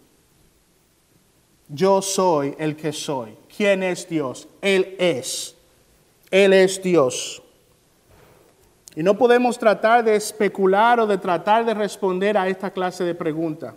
Yo 1.71 2.03
soy 2.03 2.55
el 2.59 2.77
que 2.77 2.93
soy. 2.93 3.35
¿Quién 3.57 3.83
es 3.83 4.07
Dios? 4.07 4.47
Él 4.61 4.95
es. 4.99 5.57
Él 6.31 6.53
es 6.53 6.83
Dios. 6.83 7.43
Y 8.99 9.03
no 9.05 9.17
podemos 9.17 9.57
tratar 9.57 10.03
de 10.03 10.17
especular 10.17 10.99
o 10.99 11.07
de 11.07 11.19
tratar 11.19 11.65
de 11.65 11.73
responder 11.73 12.37
a 12.37 12.49
esta 12.49 12.73
clase 12.73 13.05
de 13.05 13.15
pregunta, 13.15 13.73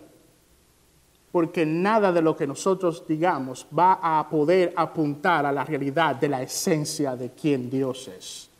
porque 1.30 1.64
nada 1.64 2.10
de 2.10 2.20
lo 2.20 2.36
que 2.36 2.44
nosotros 2.44 3.04
digamos 3.06 3.64
va 3.72 4.00
a 4.02 4.28
poder 4.28 4.72
apuntar 4.74 5.46
a 5.46 5.52
la 5.52 5.64
realidad 5.64 6.16
de 6.16 6.28
la 6.28 6.42
esencia 6.42 7.14
de 7.14 7.30
quien 7.30 7.70
Dios 7.70 8.08
es. 8.08 8.50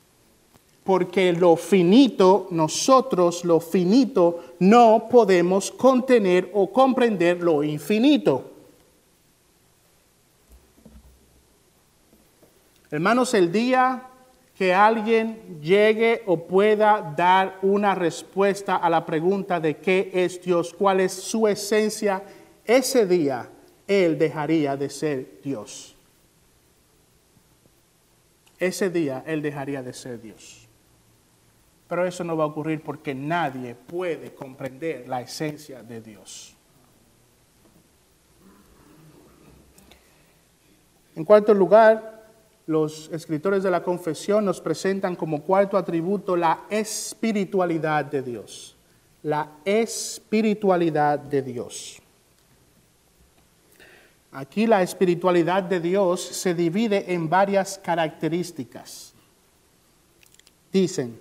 Porque 0.84 1.32
lo 1.32 1.56
finito, 1.56 2.46
nosotros 2.52 3.44
lo 3.44 3.58
finito, 3.58 4.44
no 4.60 5.08
podemos 5.10 5.72
contener 5.72 6.48
o 6.54 6.70
comprender 6.70 7.42
lo 7.42 7.64
infinito. 7.64 8.52
Hermanos, 12.88 13.34
el 13.34 13.50
día 13.50 14.10
que 14.62 14.72
alguien 14.72 15.58
llegue 15.60 16.22
o 16.24 16.46
pueda 16.46 17.12
dar 17.16 17.58
una 17.62 17.96
respuesta 17.96 18.76
a 18.76 18.88
la 18.88 19.04
pregunta 19.04 19.58
de 19.58 19.78
qué 19.78 20.08
es 20.14 20.40
Dios, 20.40 20.72
cuál 20.72 21.00
es 21.00 21.10
su 21.10 21.48
esencia, 21.48 22.22
ese 22.64 23.04
día 23.04 23.50
Él 23.88 24.16
dejaría 24.16 24.76
de 24.76 24.88
ser 24.88 25.40
Dios. 25.42 25.96
Ese 28.56 28.88
día 28.88 29.24
Él 29.26 29.42
dejaría 29.42 29.82
de 29.82 29.92
ser 29.92 30.22
Dios. 30.22 30.68
Pero 31.88 32.06
eso 32.06 32.22
no 32.22 32.36
va 32.36 32.44
a 32.44 32.46
ocurrir 32.46 32.84
porque 32.84 33.16
nadie 33.16 33.74
puede 33.74 34.32
comprender 34.32 35.08
la 35.08 35.22
esencia 35.22 35.82
de 35.82 36.00
Dios. 36.00 36.54
En 41.16 41.24
cuarto 41.24 41.52
lugar, 41.52 42.11
los 42.72 43.10
escritores 43.12 43.62
de 43.62 43.70
la 43.70 43.82
confesión 43.82 44.44
nos 44.44 44.60
presentan 44.60 45.14
como 45.14 45.42
cuarto 45.42 45.76
atributo 45.76 46.34
la 46.34 46.64
espiritualidad 46.70 48.06
de 48.06 48.22
Dios. 48.22 48.74
La 49.22 49.52
espiritualidad 49.64 51.18
de 51.18 51.42
Dios. 51.42 52.00
Aquí 54.32 54.66
la 54.66 54.82
espiritualidad 54.82 55.62
de 55.62 55.78
Dios 55.78 56.22
se 56.22 56.54
divide 56.54 57.12
en 57.12 57.28
varias 57.28 57.78
características. 57.78 59.12
Dicen, 60.72 61.18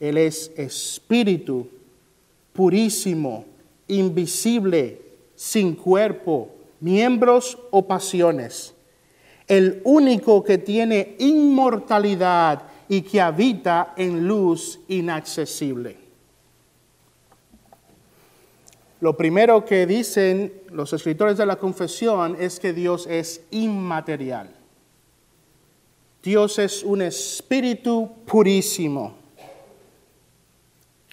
Él 0.00 0.18
es 0.18 0.50
espíritu 0.56 1.68
purísimo, 2.52 3.44
invisible, 3.86 5.00
sin 5.36 5.76
cuerpo, 5.76 6.50
miembros 6.80 7.56
o 7.70 7.86
pasiones 7.86 8.74
el 9.48 9.80
único 9.84 10.44
que 10.44 10.58
tiene 10.58 11.16
inmortalidad 11.18 12.62
y 12.88 13.02
que 13.02 13.20
habita 13.20 13.94
en 13.96 14.28
luz 14.28 14.80
inaccesible. 14.88 15.96
Lo 19.00 19.16
primero 19.16 19.64
que 19.64 19.86
dicen 19.86 20.52
los 20.70 20.92
escritores 20.92 21.38
de 21.38 21.46
la 21.46 21.56
confesión 21.56 22.36
es 22.38 22.60
que 22.60 22.72
Dios 22.72 23.06
es 23.06 23.42
inmaterial. 23.50 24.50
Dios 26.22 26.58
es 26.58 26.82
un 26.82 27.00
espíritu 27.02 28.10
purísimo. 28.26 29.14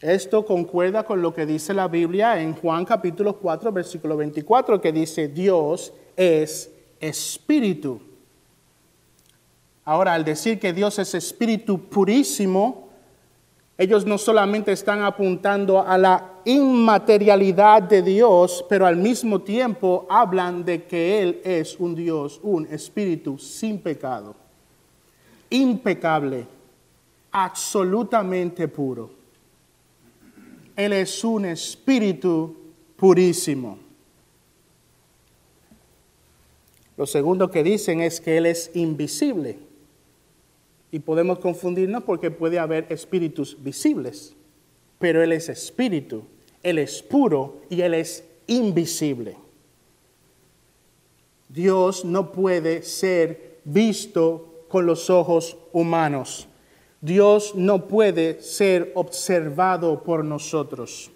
Esto 0.01 0.45
concuerda 0.45 1.03
con 1.03 1.21
lo 1.21 1.33
que 1.33 1.45
dice 1.45 1.73
la 1.73 1.87
Biblia 1.87 2.41
en 2.41 2.53
Juan 2.53 2.85
capítulo 2.85 3.37
4, 3.37 3.71
versículo 3.71 4.17
24, 4.17 4.81
que 4.81 4.91
dice, 4.91 5.27
Dios 5.27 5.93
es 6.17 6.71
espíritu. 6.99 8.01
Ahora, 9.85 10.15
al 10.15 10.25
decir 10.25 10.59
que 10.59 10.73
Dios 10.73 10.97
es 10.97 11.13
espíritu 11.13 11.79
purísimo, 11.79 12.89
ellos 13.77 14.05
no 14.05 14.17
solamente 14.17 14.71
están 14.71 15.03
apuntando 15.03 15.85
a 15.85 15.97
la 15.97 16.39
inmaterialidad 16.45 17.83
de 17.83 18.01
Dios, 18.01 18.65
pero 18.67 18.87
al 18.87 18.95
mismo 18.95 19.41
tiempo 19.41 20.07
hablan 20.09 20.65
de 20.65 20.85
que 20.85 21.21
Él 21.21 21.41
es 21.43 21.79
un 21.79 21.93
Dios, 21.93 22.39
un 22.41 22.65
espíritu 22.65 23.37
sin 23.37 23.79
pecado, 23.79 24.35
impecable, 25.51 26.47
absolutamente 27.31 28.67
puro. 28.67 29.11
Él 30.75 30.93
es 30.93 31.23
un 31.23 31.45
espíritu 31.45 32.55
purísimo. 32.95 33.77
Lo 36.97 37.05
segundo 37.05 37.51
que 37.51 37.61
dicen 37.61 37.99
es 37.99 38.21
que 38.21 38.37
Él 38.37 38.45
es 38.45 38.71
invisible. 38.73 39.64
Y 40.95 40.99
podemos 40.99 41.39
confundirnos 41.39 42.05
porque 42.05 42.31
puede 42.31 42.57
haber 42.57 42.85
espíritus 42.87 43.61
visibles, 43.61 44.33
pero 44.97 45.21
Él 45.21 45.33
es 45.33 45.49
espíritu, 45.49 46.23
Él 46.63 46.79
es 46.79 47.03
puro 47.03 47.57
y 47.69 47.81
Él 47.81 47.95
es 47.95 48.23
invisible. 48.47 49.35
Dios 51.49 52.05
no 52.05 52.31
puede 52.31 52.81
ser 52.81 53.57
visto 53.65 54.63
con 54.69 54.85
los 54.85 55.09
ojos 55.09 55.57
humanos. 55.73 56.47
Dios 57.01 57.55
no 57.55 57.89
puede 57.89 58.41
ser 58.41 58.93
observado 58.95 60.01
por 60.01 60.23
nosotros. 60.23 61.11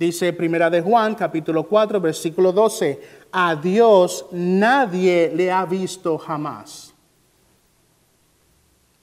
Dice 0.00 0.32
Primera 0.32 0.68
de 0.68 0.80
Juan, 0.80 1.14
capítulo 1.14 1.62
4, 1.62 2.00
versículo 2.00 2.50
12, 2.50 3.00
a 3.30 3.54
Dios 3.54 4.26
nadie 4.32 5.30
le 5.32 5.52
ha 5.52 5.64
visto 5.64 6.18
jamás. 6.18 6.89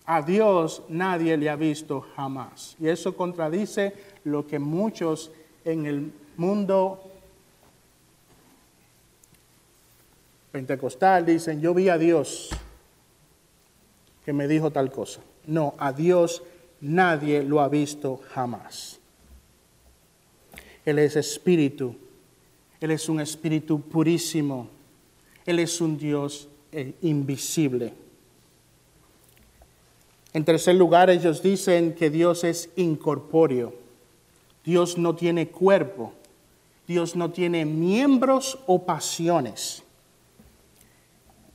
A 0.08 0.22
Dios 0.22 0.84
nadie 0.88 1.36
le 1.36 1.50
ha 1.50 1.58
visto 1.58 2.02
jamás. 2.15 2.78
Y 2.80 2.88
eso 2.88 3.15
contradice 3.15 3.93
lo 4.24 4.48
que 4.48 4.58
muchos 4.58 5.32
en 5.65 5.86
el 5.86 6.13
mundo 6.38 7.12
pentecostal 10.50 11.26
dicen, 11.26 11.60
yo 11.60 11.74
vi 11.74 11.89
a 11.89 11.98
Dios 11.98 12.50
que 14.24 14.32
me 14.32 14.48
dijo 14.48 14.72
tal 14.72 14.89
cosa. 14.91 15.20
No, 15.46 15.76
a 15.78 15.91
Dios 15.91 16.41
nadie 16.80 17.43
lo 17.43 17.60
ha 17.60 17.67
visto 17.67 18.22
jamás. 18.34 19.00
Él 20.86 21.00
es 21.00 21.17
espíritu, 21.17 21.98
Él 22.80 22.91
es 22.91 23.10
un 23.10 23.20
espíritu 23.20 23.82
purísimo, 23.82 24.70
Él 25.46 25.60
es 25.60 25.82
un 25.82 25.98
Dios 25.98 26.48
eh, 26.72 26.93
invisible. 27.02 28.07
En 30.33 30.45
tercer 30.45 30.75
lugar, 30.75 31.09
ellos 31.09 31.41
dicen 31.41 31.93
que 31.93 32.09
Dios 32.09 32.43
es 32.43 32.69
incorpóreo. 32.75 33.73
Dios 34.63 34.97
no 34.97 35.15
tiene 35.15 35.47
cuerpo. 35.47 36.13
Dios 36.87 37.15
no 37.15 37.31
tiene 37.31 37.65
miembros 37.65 38.59
o 38.65 38.83
pasiones. 38.83 39.83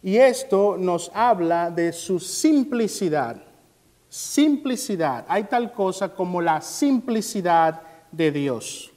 Y 0.02 0.16
esto 0.16 0.76
nos 0.78 1.10
habla 1.14 1.70
de 1.70 1.92
su 1.92 2.18
simplicidad. 2.18 3.42
Simplicidad. 4.08 5.24
Hay 5.28 5.44
tal 5.44 5.72
cosa 5.72 6.14
como 6.14 6.42
la 6.42 6.60
simplicidad 6.60 7.82
de 8.10 8.30
Dios. 8.32 8.90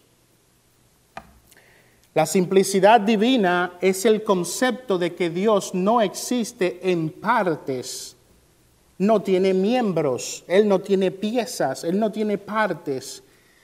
La 2.13 2.25
simplicidad 2.25 3.01
divina 3.01 3.73
es 3.81 4.05
el 4.05 4.23
concepto 4.23 4.97
de 4.97 5.13
que 5.13 5.29
Dios 5.29 5.73
no 5.73 6.01
existe 6.01 6.79
en 6.89 7.09
partes 7.09 8.15
no 8.97 9.21
tiene 9.21 9.53
miembros, 9.53 10.43
Él 10.47 10.67
no 10.67 10.79
tiene 10.79 11.11
piezas, 11.11 11.83
Él 11.83 11.99
no 11.99 12.11
tiene 12.11 12.37
partes, 12.37 13.23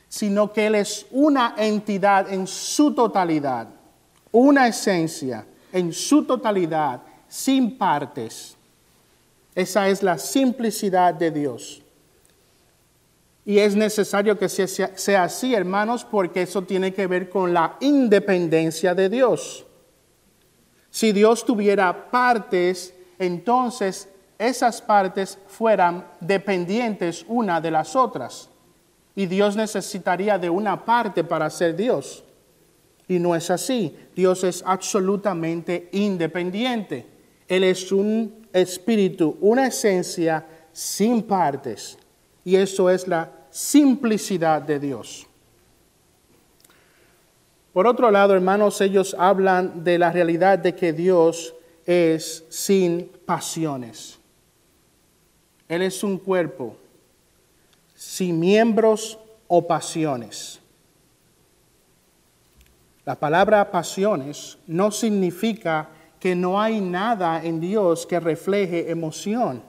sino 0.09 0.51
que 0.51 0.67
Él 0.67 0.75
es 0.75 1.05
una 1.11 1.55
entidad 1.57 2.31
en 2.31 2.47
su 2.47 2.93
totalidad, 2.93 3.67
una 4.31 4.67
esencia 4.67 5.45
en 5.71 5.93
su 5.93 6.23
totalidad, 6.25 7.01
sin 7.27 7.77
partes. 7.77 8.55
Esa 9.55 9.89
es 9.89 10.03
la 10.03 10.17
simplicidad 10.17 11.13
de 11.13 11.31
Dios. 11.31 11.81
Y 13.45 13.57
es 13.59 13.75
necesario 13.75 14.37
que 14.37 14.47
sea, 14.49 15.23
así, 15.23 15.55
hermanos, 15.55 16.05
porque 16.05 16.43
eso 16.43 16.61
tiene 16.61 16.93
que 16.93 17.07
ver 17.07 17.29
con 17.29 17.53
la 17.53 17.75
independencia 17.79 18.93
de 18.93 19.09
Dios. 19.09 19.65
Si 20.89 21.11
Dios 21.11 21.45
tuviera 21.45 22.11
partes, 22.11 22.93
entonces 23.17 24.09
esas 24.41 24.81
partes 24.81 25.37
fueran 25.47 26.05
dependientes 26.19 27.23
una 27.27 27.61
de 27.61 27.69
las 27.69 27.95
otras. 27.95 28.49
Y 29.15 29.27
Dios 29.27 29.55
necesitaría 29.55 30.39
de 30.39 30.49
una 30.49 30.83
parte 30.83 31.23
para 31.23 31.49
ser 31.49 31.75
Dios. 31.75 32.23
Y 33.07 33.19
no 33.19 33.35
es 33.35 33.51
así. 33.51 33.95
Dios 34.15 34.43
es 34.43 34.63
absolutamente 34.65 35.89
independiente. 35.91 37.05
Él 37.47 37.65
es 37.65 37.91
un 37.91 38.47
espíritu, 38.51 39.37
una 39.41 39.67
esencia 39.67 40.45
sin 40.71 41.21
partes. 41.21 41.97
Y 42.43 42.55
eso 42.55 42.89
es 42.89 43.07
la 43.07 43.29
simplicidad 43.51 44.61
de 44.61 44.79
Dios. 44.79 45.27
Por 47.73 47.85
otro 47.85 48.09
lado, 48.09 48.33
hermanos, 48.33 48.81
ellos 48.81 49.15
hablan 49.19 49.83
de 49.83 49.99
la 49.99 50.11
realidad 50.11 50.57
de 50.57 50.73
que 50.73 50.93
Dios 50.93 51.53
es 51.85 52.43
sin 52.49 53.11
pasiones. 53.25 54.20
Él 55.71 55.83
es 55.83 56.03
un 56.03 56.17
cuerpo, 56.17 56.75
sin 57.95 58.41
miembros 58.41 59.17
o 59.47 59.65
pasiones. 59.65 60.59
La 63.05 63.15
palabra 63.15 63.71
pasiones 63.71 64.57
no 64.67 64.91
significa 64.91 65.87
que 66.19 66.35
no 66.35 66.59
hay 66.59 66.81
nada 66.81 67.41
en 67.41 67.61
Dios 67.61 68.05
que 68.05 68.19
refleje 68.19 68.91
emoción. 68.91 69.63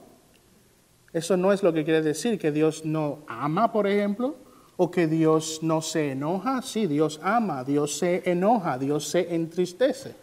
Eso 1.13 1.37
no 1.37 1.53
es 1.53 1.63
lo 1.63 1.71
que 1.71 1.85
quiere 1.85 2.01
decir, 2.01 2.37
que 2.37 2.51
Dios 2.51 2.83
no 2.83 3.19
ama, 3.25 3.71
por 3.71 3.87
ejemplo, 3.87 4.35
o 4.75 4.91
que 4.91 5.07
Dios 5.07 5.59
no 5.61 5.81
se 5.81 6.11
enoja. 6.11 6.61
Sí, 6.63 6.85
Dios 6.85 7.21
ama, 7.23 7.63
Dios 7.63 7.97
se 7.97 8.29
enoja, 8.29 8.77
Dios 8.77 9.07
se 9.07 9.33
entristece. 9.33 10.22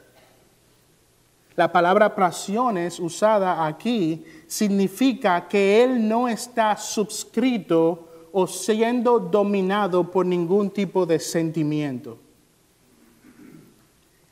La 1.57 1.73
palabra 1.73 2.15
pasiones 2.15 3.01
usada 3.01 3.67
aquí 3.67 4.25
significa 4.47 5.49
que 5.49 5.83
Él 5.83 6.09
no 6.09 6.29
está 6.29 6.77
suscrito 6.77 8.09
o 8.33 8.47
siendo 8.47 9.19
dominado 9.19 10.11
por 10.11 10.25
ningún 10.25 10.71
tipo 10.71 11.05
de 11.07 11.19
sentimiento. 11.19 12.19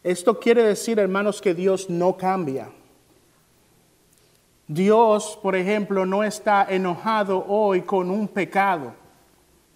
Esto 0.02 0.38
quiere 0.38 0.62
decir, 0.62 0.98
hermanos, 0.98 1.40
que 1.40 1.54
Dios 1.54 1.90
no 1.90 2.16
cambia. 2.16 2.70
Dios, 4.68 5.38
por 5.42 5.56
ejemplo, 5.56 6.06
no 6.06 6.22
está 6.22 6.66
enojado 6.68 7.44
hoy 7.48 7.82
con 7.82 8.10
un 8.10 8.28
pecado. 8.28 8.94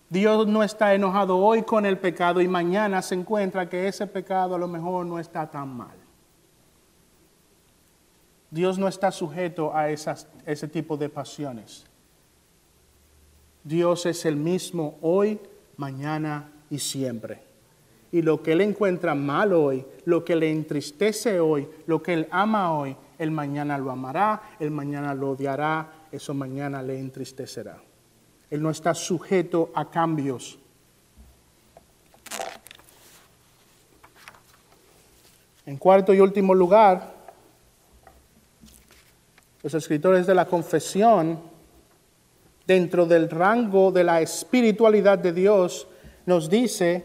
Dios 0.09 0.47
no 0.47 0.63
está 0.63 0.95
enojado 0.95 1.39
hoy 1.39 1.63
con 1.63 1.87
el 1.87 1.99
pecado 1.99 2.41
y 2.41 2.47
mañana 2.47 3.01
se 3.01 3.15
encuentra 3.15 3.69
que 3.69 3.89
ese 3.89 4.07
pecado 4.07 4.55
a 4.55 4.59
lo 4.59 4.69
mejor 4.69 5.07
no 5.07 5.19
está 5.19 5.51
tan 5.51 5.75
mal. 5.75 6.02
Dios 8.53 8.79
no 8.79 8.87
está 8.87 9.11
sujeto 9.11 9.75
a 9.75 9.91
ese 9.91 10.69
tipo 10.69 10.97
de 10.97 11.09
pasiones. 11.09 11.85
Dios 13.65 14.07
es 14.07 14.25
el 14.25 14.37
mismo 14.37 14.97
hoy, 15.03 15.41
mañana 15.77 16.53
y 16.71 16.79
siempre 16.79 17.53
y 18.13 18.21
lo 18.21 18.43
que 18.43 18.53
él 18.53 18.61
encuentra 18.61 19.15
mal 19.15 19.55
hoy, 19.55 19.85
lo 20.05 20.23
que 20.23 20.37
le 20.37 20.53
entristece 20.53 21.41
hoy, 21.41 21.67
lo 21.87 22.03
que 22.03 22.13
él 22.13 22.29
ama 22.31 22.79
hoy, 22.79 22.95
el 23.19 23.31
mañana 23.31 23.79
lo 23.79 23.91
amará, 23.91 24.43
el 24.61 24.71
mañana 24.71 25.15
lo 25.15 25.31
odiará, 25.31 25.91
eso 26.13 26.35
mañana 26.35 26.83
le 26.83 27.01
entristecerá. 27.01 27.79
Él 28.51 28.63
no 28.63 28.69
está 28.69 28.95
sujeto 28.95 29.73
a 29.75 29.91
cambios. 29.91 30.59
En 35.65 35.79
cuarto 35.79 36.13
y 36.13 36.21
último 36.21 36.55
lugar, 36.55 37.12
los 39.63 39.75
escritores 39.75 40.27
de 40.27 40.35
la 40.35 40.47
confesión, 40.47 41.41
dentro 42.67 43.07
del 43.07 43.29
rango 43.29 43.91
de 43.91 44.05
la 44.05 44.21
espiritualidad 44.21 45.19
de 45.19 45.33
Dios, 45.33 45.87
nos 46.27 46.49
dice 46.49 47.05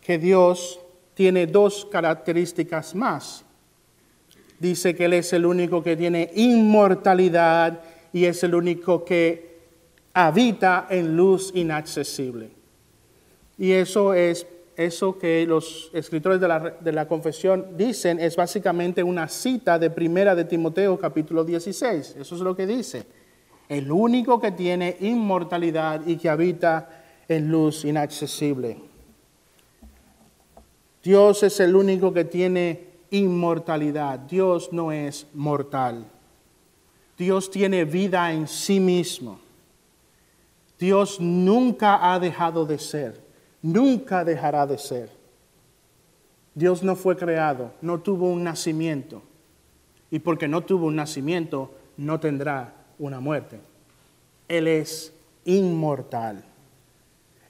que 0.00 0.18
Dios 0.18 0.80
tiene 1.14 1.46
dos 1.46 1.86
características 1.90 2.94
más. 2.94 3.44
Dice 4.58 4.94
que 4.94 5.04
Él 5.04 5.14
es 5.14 5.32
el 5.32 5.46
único 5.46 5.82
que 5.82 5.96
tiene 5.96 6.30
inmortalidad 6.34 7.80
y 8.12 8.24
es 8.24 8.42
el 8.42 8.54
único 8.54 9.04
que 9.04 9.58
habita 10.14 10.86
en 10.90 11.16
luz 11.16 11.52
inaccesible. 11.54 12.50
Y 13.56 13.72
eso 13.72 14.14
es 14.14 14.46
eso 14.78 15.18
que 15.18 15.44
los 15.44 15.90
escritores 15.92 16.40
de 16.40 16.48
la, 16.48 16.60
de 16.80 16.92
la, 16.92 17.06
confesión 17.06 17.76
dicen 17.76 18.18
es 18.20 18.36
básicamente 18.36 19.02
una 19.02 19.28
cita 19.28 19.78
de 19.78 19.90
primera 19.90 20.34
de 20.34 20.44
Timoteo 20.44 20.98
capítulo 20.98 21.44
16. 21.44 22.16
Eso 22.18 22.34
es 22.34 22.40
lo 22.40 22.56
que 22.56 22.66
dice. 22.66 23.04
El 23.68 23.92
único 23.92 24.40
que 24.40 24.52
tiene 24.52 24.96
inmortalidad 25.00 26.06
y 26.06 26.16
que 26.16 26.30
habita 26.30 27.02
en 27.28 27.50
luz 27.50 27.84
inaccesible. 27.84 28.78
Dios 31.02 31.42
es 31.42 31.58
el 31.60 31.74
único 31.74 32.12
que 32.12 32.24
tiene 32.24 32.86
inmortalidad. 33.10 34.18
Dios 34.20 34.72
no 34.72 34.92
es 34.92 35.26
mortal. 35.34 36.06
Dios 37.16 37.50
tiene 37.50 37.84
vida 37.84 38.32
en 38.32 38.46
sí 38.46 38.78
mismo. 38.78 39.40
Dios 40.78 41.20
nunca 41.20 42.12
ha 42.12 42.20
dejado 42.20 42.64
de 42.64 42.78
ser, 42.78 43.20
nunca 43.62 44.24
dejará 44.24 44.66
de 44.66 44.78
ser. 44.78 45.10
Dios 46.54 46.82
no 46.82 46.96
fue 46.96 47.16
creado, 47.16 47.72
no 47.80 48.00
tuvo 48.00 48.28
un 48.28 48.44
nacimiento. 48.44 49.22
Y 50.10 50.20
porque 50.20 50.48
no 50.48 50.62
tuvo 50.62 50.86
un 50.86 50.96
nacimiento, 50.96 51.70
no 51.96 52.18
tendrá 52.18 52.74
una 52.98 53.20
muerte. 53.20 53.60
Él 54.48 54.66
es 54.66 55.12
inmortal. 55.44 56.44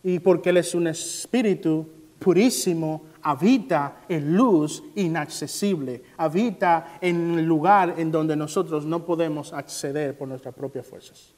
Y 0.03 0.19
porque 0.19 0.51
Él 0.51 0.59
es 0.59 0.75
un 0.75 0.89
espíritu 0.89 1.87
purísimo, 2.19 3.03
habita 3.23 4.01
en 4.09 4.37
luz 4.37 4.83
inaccesible, 4.97 6.03
habita 6.17 6.99
en 7.01 7.39
el 7.39 7.45
lugar 7.45 7.95
en 7.97 8.11
donde 8.11 8.37
nosotros 8.37 8.85
no 8.85 9.05
podemos 9.05 9.53
acceder 9.53 10.17
por 10.17 10.29
nuestras 10.29 10.55
propias 10.55 10.87
fuerzas. 10.87 11.35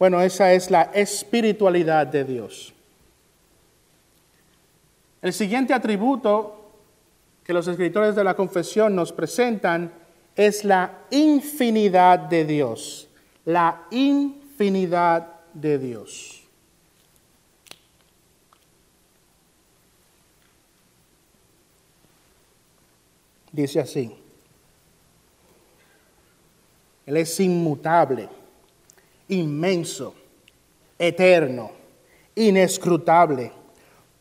Bueno, 0.00 0.22
esa 0.22 0.54
es 0.54 0.70
la 0.70 0.84
espiritualidad 0.94 2.06
de 2.06 2.24
Dios. 2.24 2.72
El 5.20 5.34
siguiente 5.34 5.74
atributo 5.74 6.70
que 7.44 7.52
los 7.52 7.68
escritores 7.68 8.16
de 8.16 8.24
la 8.24 8.34
confesión 8.34 8.96
nos 8.96 9.12
presentan 9.12 9.92
es 10.34 10.64
la 10.64 11.00
infinidad 11.10 12.18
de 12.18 12.46
Dios. 12.46 13.08
La 13.44 13.82
infinidad 13.90 15.26
de 15.52 15.78
Dios. 15.78 16.44
Dice 23.52 23.80
así. 23.80 24.16
Él 27.04 27.18
es 27.18 27.38
inmutable, 27.38 28.30
inmenso, 29.30 30.14
eterno, 30.98 31.70
inescrutable, 32.34 33.52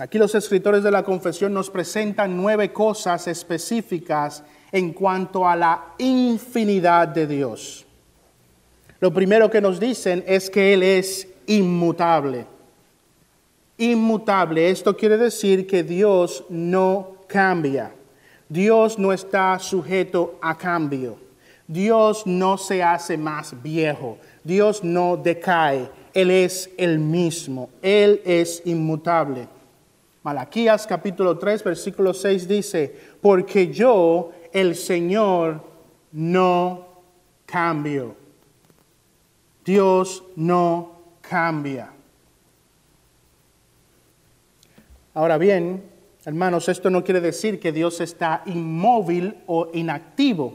Aquí 0.00 0.18
los 0.18 0.34
escritores 0.34 0.82
de 0.82 0.90
la 0.90 1.04
confesión 1.04 1.54
nos 1.54 1.70
presentan 1.70 2.36
nueve 2.36 2.72
cosas 2.72 3.28
específicas 3.28 4.42
en 4.72 4.92
cuanto 4.92 5.46
a 5.46 5.54
la 5.54 5.94
infinidad 5.98 7.06
de 7.06 7.28
Dios. 7.28 7.86
Lo 8.98 9.14
primero 9.14 9.48
que 9.48 9.60
nos 9.60 9.78
dicen 9.78 10.24
es 10.26 10.50
que 10.50 10.74
Él 10.74 10.82
es 10.82 11.28
inmutable 11.46 12.48
inmutable. 13.80 14.70
Esto 14.70 14.96
quiere 14.96 15.16
decir 15.16 15.66
que 15.66 15.82
Dios 15.82 16.44
no 16.50 17.09
cambia. 17.30 17.92
Dios 18.48 18.98
no 18.98 19.12
está 19.12 19.58
sujeto 19.58 20.38
a 20.42 20.56
cambio. 20.56 21.16
Dios 21.68 22.26
no 22.26 22.58
se 22.58 22.82
hace 22.82 23.16
más 23.16 23.54
viejo. 23.62 24.18
Dios 24.42 24.82
no 24.82 25.16
decae. 25.16 25.88
Él 26.12 26.32
es 26.32 26.68
el 26.76 26.98
mismo. 26.98 27.70
Él 27.80 28.20
es 28.24 28.62
inmutable. 28.64 29.46
Malaquías 30.24 30.86
capítulo 30.86 31.38
3, 31.38 31.62
versículo 31.62 32.12
6 32.12 32.48
dice, 32.48 32.94
porque 33.22 33.68
yo, 33.68 34.32
el 34.52 34.74
Señor, 34.74 35.62
no 36.12 36.86
cambio. 37.46 38.16
Dios 39.64 40.24
no 40.34 40.92
cambia. 41.20 41.90
Ahora 45.14 45.38
bien, 45.38 45.89
hermanos, 46.24 46.68
esto 46.68 46.90
no 46.90 47.02
quiere 47.02 47.20
decir 47.20 47.58
que 47.58 47.72
Dios 47.72 48.00
está 48.00 48.42
inmóvil 48.46 49.36
o 49.46 49.68
inactivo, 49.72 50.54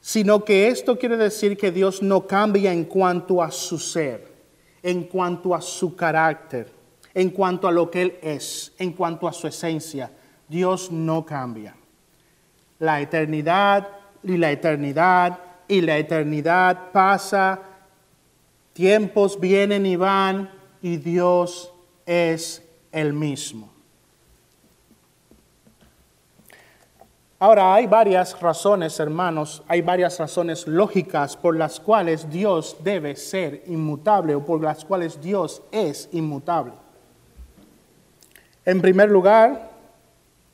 sino 0.00 0.44
que 0.44 0.68
esto 0.68 0.98
quiere 0.98 1.16
decir 1.16 1.56
que 1.56 1.70
Dios 1.70 2.02
no 2.02 2.26
cambia 2.26 2.72
en 2.72 2.84
cuanto 2.84 3.42
a 3.42 3.50
su 3.50 3.78
ser, 3.78 4.26
en 4.82 5.04
cuanto 5.04 5.54
a 5.54 5.60
su 5.60 5.94
carácter, 5.94 6.70
en 7.14 7.30
cuanto 7.30 7.68
a 7.68 7.72
lo 7.72 7.90
que 7.90 8.02
Él 8.02 8.18
es, 8.22 8.72
en 8.78 8.92
cuanto 8.92 9.28
a 9.28 9.32
su 9.32 9.46
esencia. 9.46 10.10
Dios 10.48 10.90
no 10.90 11.24
cambia. 11.26 11.74
La 12.78 13.00
eternidad 13.00 13.88
y 14.22 14.36
la 14.36 14.50
eternidad 14.50 15.40
y 15.68 15.82
la 15.82 15.98
eternidad 15.98 16.90
pasa, 16.92 17.60
tiempos 18.72 19.38
vienen 19.38 19.84
y 19.84 19.96
van 19.96 20.50
y 20.80 20.96
Dios 20.96 21.72
es 22.06 22.62
el 22.90 23.12
mismo. 23.12 23.77
Ahora, 27.40 27.72
hay 27.72 27.86
varias 27.86 28.40
razones, 28.40 28.98
hermanos, 28.98 29.62
hay 29.68 29.80
varias 29.80 30.18
razones 30.18 30.66
lógicas 30.66 31.36
por 31.36 31.56
las 31.56 31.78
cuales 31.78 32.28
Dios 32.28 32.76
debe 32.82 33.14
ser 33.14 33.62
inmutable 33.68 34.34
o 34.34 34.44
por 34.44 34.60
las 34.60 34.84
cuales 34.84 35.20
Dios 35.20 35.62
es 35.70 36.08
inmutable. 36.10 36.72
En 38.64 38.80
primer 38.80 39.08
lugar, 39.08 39.70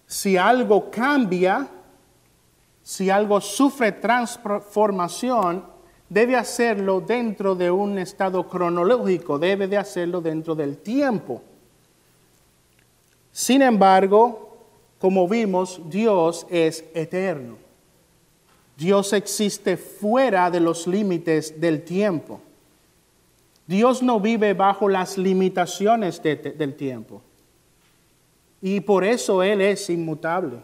si 0.07 0.37
algo 0.37 0.91
cambia, 0.91 1.67
si 2.83 3.09
algo 3.09 3.41
sufre 3.41 3.93
transformación, 3.93 5.65
debe 6.11 6.37
hacerlo 6.37 7.01
dentro 7.01 7.55
de 7.55 7.71
un 7.71 7.99
estado 7.99 8.47
cronológico, 8.47 9.39
debe 9.39 9.69
de 9.69 9.79
hacerlo 9.79 10.21
dentro 10.21 10.55
del 10.55 10.77
tiempo. 10.77 11.41
Sin 13.33 13.63
embargo, 13.63 14.44
como 15.05 15.29
vimos, 15.29 15.83
Dios 15.91 16.47
es 16.49 16.83
eterno. 16.95 17.59
Dios 18.75 19.13
existe 19.13 19.77
fuera 19.77 20.51
de 20.51 20.61
los 20.61 20.87
límites 20.87 21.61
del 21.61 21.83
tiempo. 21.83 22.41
Dios 23.67 24.03
no 24.03 24.19
vive 24.19 24.55
bajo 24.55 24.89
las 24.89 25.19
limitaciones 25.19 26.23
del 26.23 26.75
tiempo. 26.75 27.21
Y 28.63 28.81
por 28.81 29.05
eso 29.05 29.43
Él 29.43 29.61
es 29.61 29.91
inmutable. 29.91 30.57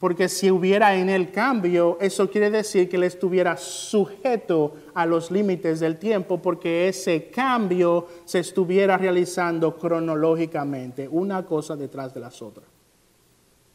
Porque 0.00 0.28
si 0.28 0.50
hubiera 0.50 0.96
en 0.96 1.08
él 1.08 1.30
cambio, 1.30 1.96
eso 2.00 2.28
quiere 2.28 2.50
decir 2.50 2.88
que 2.88 2.96
él 2.96 3.04
estuviera 3.04 3.56
sujeto 3.56 4.74
a 4.94 5.06
los 5.06 5.30
límites 5.30 5.78
del 5.78 5.96
tiempo, 5.96 6.42
porque 6.42 6.88
ese 6.88 7.30
cambio 7.30 8.08
se 8.24 8.40
estuviera 8.40 8.96
realizando 8.96 9.76
cronológicamente, 9.76 11.06
una 11.06 11.46
cosa 11.46 11.76
detrás 11.76 12.12
de 12.12 12.18
las 12.18 12.42
otras. 12.42 12.77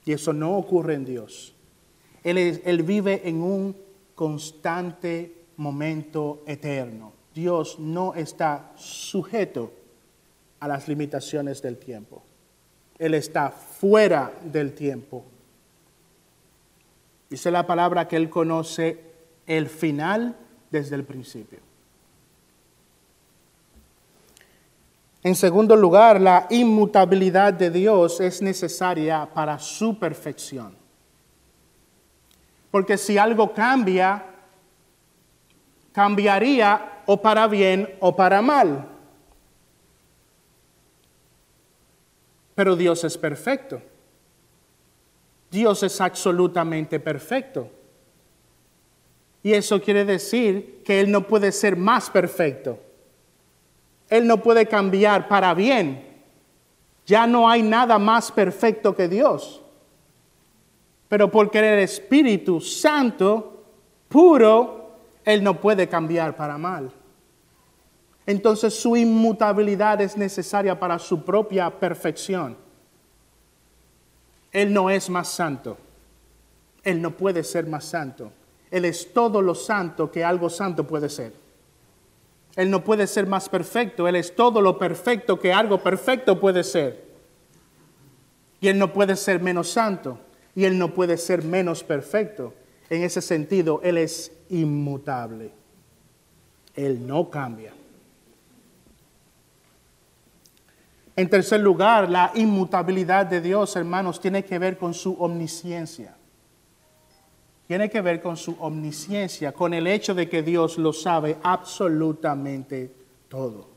Y 0.06 0.14
eso 0.14 0.34
no 0.34 0.58
ocurre 0.58 0.96
en 0.96 1.06
Dios. 1.06 1.56
Él, 2.24 2.38
él 2.38 2.84
vive 2.84 3.28
en 3.28 3.42
un 3.42 3.76
constante 4.16 5.46
momento 5.58 6.44
eterno. 6.46 7.14
Dios 7.34 7.80
no 7.80 8.14
está 8.14 8.72
sujeto 8.76 9.72
a 10.60 10.68
las 10.68 10.88
limitaciones 10.88 11.62
del 11.62 11.78
tiempo. 11.78 12.24
Él 13.00 13.14
está 13.14 13.50
fuera 13.50 14.32
del 14.44 14.74
tiempo 14.74 15.26
Dice 17.34 17.50
la 17.50 17.66
palabra 17.66 18.08
que 18.08 18.16
Él 18.16 18.30
conoce 18.30 19.00
el 19.48 19.68
final 19.68 20.38
desde 20.70 20.96
el 20.96 21.04
principio. 21.04 21.58
En 25.24 25.36
segundo 25.36 25.78
lugar, 25.78 26.20
la 26.20 26.48
inmutabilidad 26.50 27.54
de 27.54 27.70
Dios 27.70 28.20
es 28.20 28.42
necesaria 28.42 29.26
para 29.34 29.58
su 29.58 29.98
perfección. 29.98 30.76
Porque 32.70 32.98
si 32.98 33.18
algo 33.18 33.54
cambia, 33.54 34.26
cambiaría 35.94 37.04
o 37.06 37.22
para 37.22 37.48
bien 37.48 37.96
o 38.02 38.14
para 38.14 38.42
mal. 38.42 38.90
Pero 42.54 42.76
Dios 42.76 43.04
es 43.06 43.18
perfecto. 43.18 43.82
Dios 45.50 45.84
es 45.84 46.02
absolutamente 46.02 47.00
perfecto. 47.00 47.70
Y 49.42 49.54
eso 49.54 49.82
quiere 49.82 50.04
decir 50.04 50.82
que 50.84 51.00
Él 51.00 51.12
no 51.12 51.28
puede 51.28 51.52
ser 51.54 51.78
más 51.78 52.10
perfecto. 52.10 52.80
Él 54.14 54.28
no 54.28 54.38
puede 54.38 54.68
cambiar 54.68 55.28
para 55.28 55.56
bien. 55.56 56.06
Ya 57.04 57.26
no 57.26 57.50
hay 57.50 57.64
nada 57.64 57.98
más 57.98 58.32
perfecto 58.32 58.96
que 58.96 59.08
Dios. 59.08 59.60
Pero 61.10 61.32
porque 61.32 61.58
el 61.58 61.80
Espíritu 61.80 62.62
Santo, 62.62 63.64
puro, 64.08 65.00
Él 65.26 65.44
no 65.44 65.60
puede 65.60 65.90
cambiar 65.90 66.36
para 66.36 66.60
mal. 66.60 66.92
Entonces 68.28 68.80
su 68.80 68.96
inmutabilidad 68.96 70.00
es 70.00 70.16
necesaria 70.16 70.80
para 70.80 71.00
su 71.00 71.26
propia 71.26 71.72
perfección. 71.72 72.56
Él 74.52 74.72
no 74.72 74.92
es 74.92 75.10
más 75.10 75.30
santo. 75.30 75.76
Él 76.84 77.02
no 77.02 77.18
puede 77.18 77.44
ser 77.44 77.66
más 77.66 77.86
santo. 77.86 78.32
Él 78.70 78.86
es 78.86 79.12
todo 79.12 79.42
lo 79.42 79.56
santo 79.56 80.12
que 80.12 80.24
algo 80.24 80.52
santo 80.52 80.86
puede 80.86 81.10
ser. 81.10 81.43
Él 82.56 82.70
no 82.70 82.84
puede 82.84 83.08
ser 83.08 83.26
más 83.28 83.50
perfecto. 83.50 84.08
Él 84.08 84.16
es 84.16 84.36
todo 84.36 84.62
lo 84.62 84.78
perfecto 84.78 85.40
que 85.40 85.52
algo 85.52 85.80
perfecto 85.82 86.40
puede 86.40 86.64
ser. 86.64 87.04
Y 88.62 88.68
Él 88.68 88.78
no 88.78 88.94
puede 88.94 89.16
ser 89.16 89.42
menos 89.42 89.70
santo. 89.70 90.20
Y 90.56 90.66
Él 90.66 90.78
no 90.78 90.94
puede 90.94 91.18
ser 91.18 91.44
menos 91.44 91.84
perfecto. 91.84 92.54
En 92.90 93.04
ese 93.04 93.22
sentido, 93.22 93.82
Él 93.84 93.98
es 93.98 94.32
inmutable. 94.50 95.52
Él 96.76 97.06
no 97.06 97.30
cambia. 97.30 97.74
En 101.16 101.30
tercer 101.30 101.60
lugar, 101.60 102.10
la 102.10 102.32
inmutabilidad 102.36 103.26
de 103.26 103.42
Dios, 103.42 103.76
hermanos, 103.76 104.20
tiene 104.20 104.44
que 104.44 104.58
ver 104.58 104.78
con 104.78 104.94
su 104.94 105.14
omnisciencia. 105.14 106.16
Tiene 107.68 107.90
que 107.90 108.02
ver 108.02 108.22
con 108.22 108.36
su 108.36 108.56
omnisciencia, 108.60 109.54
con 109.54 109.74
el 109.74 109.88
hecho 109.88 110.14
de 110.14 110.28
que 110.28 110.44
Dios 110.44 110.78
lo 110.78 110.92
sabe 110.92 111.38
absolutamente 111.44 112.92
todo. 113.30 113.68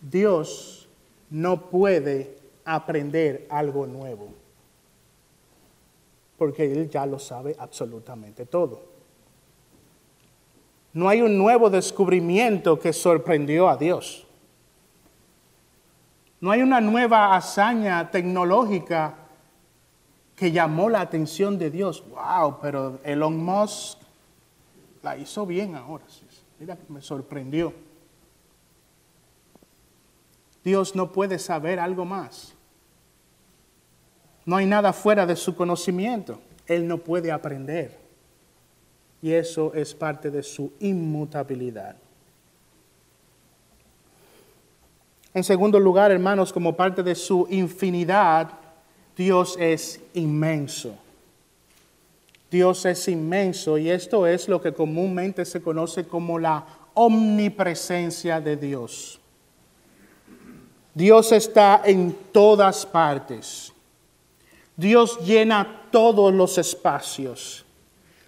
Dios 0.00 0.88
no 1.30 1.70
puede 1.70 2.38
aprender 2.64 3.46
algo 3.48 3.86
nuevo, 3.86 4.28
porque 6.36 6.70
Él 6.70 6.90
ya 6.90 7.06
lo 7.06 7.18
sabe 7.18 7.54
absolutamente 7.58 8.46
todo. 8.46 8.82
No 10.92 11.08
hay 11.08 11.22
un 11.22 11.38
nuevo 11.38 11.70
descubrimiento 11.70 12.78
que 12.78 12.92
sorprendió 12.92 13.68
a 13.68 13.76
Dios. 13.76 14.26
No 16.40 16.50
hay 16.50 16.60
una 16.60 16.80
nueva 16.80 17.34
hazaña 17.34 18.10
tecnológica 18.10 19.14
que 20.42 20.50
llamó 20.50 20.90
la 20.90 21.02
atención 21.02 21.56
de 21.56 21.70
Dios. 21.70 22.02
Wow, 22.10 22.58
pero 22.60 22.98
Elon 23.04 23.36
Musk 23.36 23.96
la 25.00 25.16
hizo 25.16 25.46
bien 25.46 25.76
ahora. 25.76 26.02
Mira, 26.58 26.76
me 26.88 27.00
sorprendió. 27.00 27.72
Dios 30.64 30.96
no 30.96 31.12
puede 31.12 31.38
saber 31.38 31.78
algo 31.78 32.04
más. 32.04 32.54
No 34.44 34.56
hay 34.56 34.66
nada 34.66 34.92
fuera 34.92 35.26
de 35.26 35.36
su 35.36 35.54
conocimiento. 35.54 36.40
Él 36.66 36.88
no 36.88 36.98
puede 36.98 37.30
aprender. 37.30 38.00
Y 39.22 39.34
eso 39.34 39.72
es 39.74 39.94
parte 39.94 40.28
de 40.28 40.42
su 40.42 40.72
inmutabilidad. 40.80 41.94
En 45.34 45.44
segundo 45.44 45.78
lugar, 45.78 46.10
hermanos, 46.10 46.52
como 46.52 46.74
parte 46.74 47.04
de 47.04 47.14
su 47.14 47.46
infinidad, 47.48 48.58
Dios 49.16 49.56
es 49.58 50.00
inmenso. 50.14 50.96
Dios 52.50 52.84
es 52.84 53.08
inmenso 53.08 53.78
y 53.78 53.88
esto 53.90 54.26
es 54.26 54.46
lo 54.48 54.60
que 54.60 54.74
comúnmente 54.74 55.44
se 55.44 55.62
conoce 55.62 56.04
como 56.04 56.38
la 56.38 56.64
omnipresencia 56.94 58.40
de 58.40 58.56
Dios. 58.56 59.18
Dios 60.94 61.32
está 61.32 61.80
en 61.84 62.14
todas 62.32 62.84
partes. 62.84 63.72
Dios 64.76 65.18
llena 65.24 65.86
todos 65.90 66.32
los 66.32 66.58
espacios. 66.58 67.64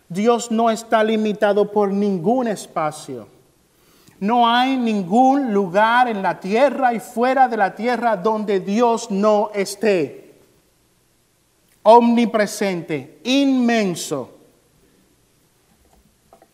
Dios 0.08 0.50
no 0.50 0.70
está 0.70 1.04
limitado 1.04 1.70
por 1.70 1.92
ningún 1.92 2.48
espacio. 2.48 3.28
No 4.20 4.48
hay 4.48 4.76
ningún 4.76 5.52
lugar 5.52 6.08
en 6.08 6.22
la 6.22 6.40
tierra 6.40 6.94
y 6.94 7.00
fuera 7.00 7.48
de 7.48 7.58
la 7.58 7.74
tierra 7.74 8.16
donde 8.16 8.60
Dios 8.60 9.10
no 9.10 9.50
esté. 9.54 10.23
Omnipresente, 11.84 13.18
inmenso. 13.24 14.30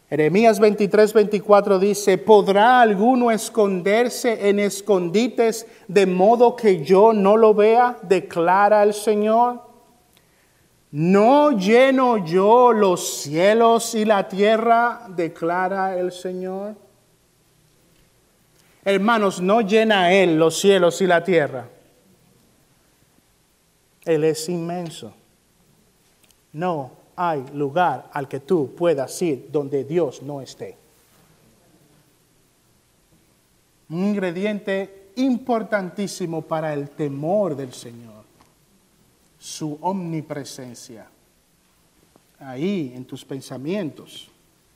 Jeremías 0.08 0.58
23, 0.58 1.12
24 1.12 1.78
dice, 1.78 2.18
¿podrá 2.18 2.80
alguno 2.80 3.30
esconderse 3.30 4.48
en 4.48 4.58
escondites 4.58 5.68
de 5.86 6.04
modo 6.04 6.56
que 6.56 6.84
yo 6.84 7.12
no 7.12 7.36
lo 7.36 7.54
vea? 7.54 7.96
Declara 8.02 8.82
el 8.82 8.92
Señor. 8.92 9.62
¿No 10.90 11.52
lleno 11.52 12.26
yo 12.26 12.72
los 12.72 13.20
cielos 13.22 13.94
y 13.94 14.04
la 14.04 14.26
tierra? 14.26 15.06
Declara 15.10 15.96
el 15.96 16.10
Señor. 16.10 16.74
Hermanos, 18.84 19.40
no 19.40 19.60
llena 19.60 20.12
Él 20.12 20.36
los 20.36 20.58
cielos 20.58 21.00
y 21.00 21.06
la 21.06 21.22
tierra. 21.22 21.68
Él 24.04 24.24
es 24.24 24.48
inmenso. 24.48 25.14
No 26.52 26.90
hay 27.16 27.44
lugar 27.54 28.10
al 28.12 28.28
que 28.28 28.40
tú 28.40 28.74
puedas 28.74 29.20
ir 29.22 29.48
donde 29.52 29.84
Dios 29.84 30.22
no 30.22 30.40
esté. 30.40 30.76
Un 33.90 34.04
ingrediente 34.04 35.12
importantísimo 35.16 36.42
para 36.42 36.72
el 36.72 36.90
temor 36.90 37.56
del 37.56 37.72
Señor, 37.72 38.24
su 39.38 39.78
omnipresencia. 39.80 41.06
Ahí 42.38 42.92
en 42.94 43.04
tus 43.04 43.24
pensamientos, 43.24 44.30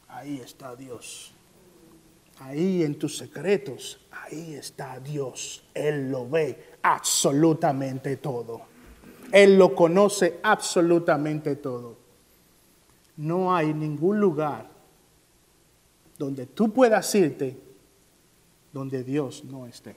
ahí 0.09 0.41
está 0.41 0.77
Dios. 0.77 1.33
Ahí 2.41 2.83
en 2.83 2.99
tus 2.99 3.17
secretos, 3.17 4.01
ahí 4.11 4.55
está 4.55 4.99
Dios. 4.99 5.63
Él 5.73 6.11
lo 6.11 6.29
ve 6.29 6.75
absolutamente 6.83 8.17
todo. 8.17 8.74
Él 9.33 9.59
lo 9.59 9.75
conoce 9.75 10.39
absolutamente 10.43 11.57
todo. 11.57 11.97
No 13.17 13.55
hay 13.55 13.73
ningún 13.73 14.21
lugar 14.21 14.69
donde 16.19 16.47
tú 16.47 16.73
puedas 16.73 17.15
irte 17.15 17.57
donde 18.73 19.05
Dios 19.05 19.45
no 19.45 19.67
esté. 19.67 19.95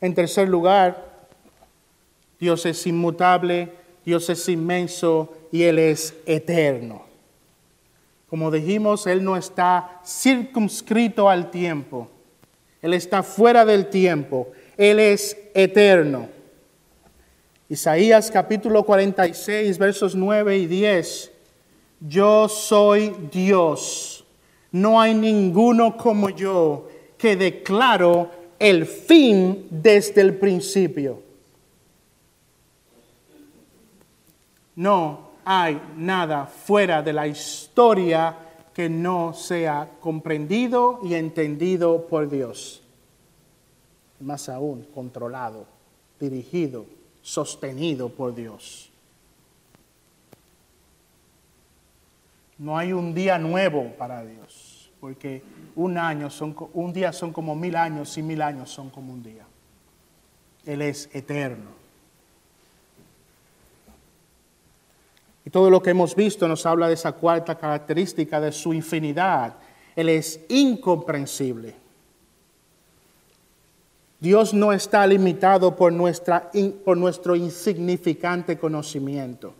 En 0.00 0.14
tercer 0.14 0.48
lugar, 0.48 1.28
Dios 2.38 2.64
es 2.66 2.86
inmutable, 2.86 3.72
Dios 4.04 4.30
es 4.30 4.48
inmenso 4.48 5.34
y 5.50 5.64
Él 5.64 5.78
es 5.80 6.14
eterno. 6.24 7.02
Como 8.30 8.50
dijimos, 8.50 9.06
Él 9.06 9.24
no 9.24 9.36
está 9.36 10.00
circunscrito 10.04 11.28
al 11.28 11.50
tiempo. 11.50 12.08
Él 12.80 12.94
está 12.94 13.24
fuera 13.24 13.64
del 13.64 13.90
tiempo. 13.90 14.52
Él 14.78 15.00
es 15.00 15.36
eterno. 15.54 16.28
Isaías 17.68 18.30
capítulo 18.30 18.84
46, 18.84 19.76
versos 19.76 20.14
9 20.14 20.56
y 20.56 20.66
10. 20.66 21.32
Yo 22.00 22.48
soy 22.48 23.14
Dios. 23.32 24.24
No 24.70 25.00
hay 25.00 25.14
ninguno 25.14 25.96
como 25.96 26.30
yo 26.30 26.88
que 27.18 27.34
declaro 27.34 28.30
el 28.60 28.86
fin 28.86 29.66
desde 29.68 30.20
el 30.20 30.36
principio. 30.36 31.22
No 34.76 35.30
hay 35.44 35.80
nada 35.96 36.46
fuera 36.46 37.02
de 37.02 37.12
la 37.12 37.26
historia 37.26 38.36
que 38.72 38.88
no 38.88 39.34
sea 39.34 39.90
comprendido 39.98 41.00
y 41.02 41.14
entendido 41.14 42.06
por 42.06 42.30
Dios. 42.30 42.82
Más 44.20 44.48
aún, 44.48 44.86
controlado, 44.94 45.66
dirigido, 46.18 46.86
sostenido 47.22 48.08
por 48.08 48.34
Dios. 48.34 48.90
No 52.58 52.76
hay 52.76 52.92
un 52.92 53.14
día 53.14 53.38
nuevo 53.38 53.92
para 53.96 54.24
Dios, 54.24 54.90
porque 55.00 55.42
un, 55.76 55.96
año 55.96 56.28
son, 56.28 56.56
un 56.74 56.92
día 56.92 57.12
son 57.12 57.32
como 57.32 57.54
mil 57.54 57.76
años 57.76 58.18
y 58.18 58.22
mil 58.22 58.42
años 58.42 58.70
son 58.70 58.90
como 58.90 59.12
un 59.12 59.22
día. 59.22 59.46
Él 60.66 60.82
es 60.82 61.08
eterno. 61.14 61.78
Y 65.44 65.50
todo 65.50 65.70
lo 65.70 65.80
que 65.80 65.90
hemos 65.90 66.14
visto 66.14 66.46
nos 66.46 66.66
habla 66.66 66.88
de 66.88 66.94
esa 66.94 67.12
cuarta 67.12 67.56
característica 67.56 68.38
de 68.40 68.52
su 68.52 68.74
infinidad. 68.74 69.54
Él 69.96 70.10
es 70.10 70.40
incomprensible. 70.48 71.74
Dios 74.20 74.52
no 74.52 74.72
está 74.72 75.06
limitado 75.06 75.76
por, 75.76 75.92
nuestra, 75.92 76.50
por 76.84 76.96
nuestro 76.96 77.36
insignificante 77.36 78.58
conocimiento. 78.58 79.54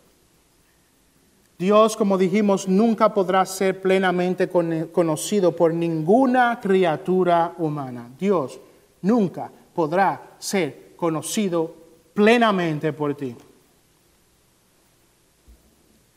Dios, 1.57 1.95
como 1.95 2.17
dijimos, 2.17 2.67
nunca 2.67 3.13
podrá 3.13 3.45
ser 3.45 3.81
plenamente 3.81 4.49
conocido 4.49 5.55
por 5.55 5.73
ninguna 5.73 6.59
criatura 6.61 7.53
humana. 7.57 8.09
Dios 8.17 8.59
nunca 9.01 9.51
podrá 9.73 10.35
ser 10.39 10.93
conocido 10.95 11.75
plenamente 12.13 12.93
por 12.93 13.15
ti. 13.15 13.35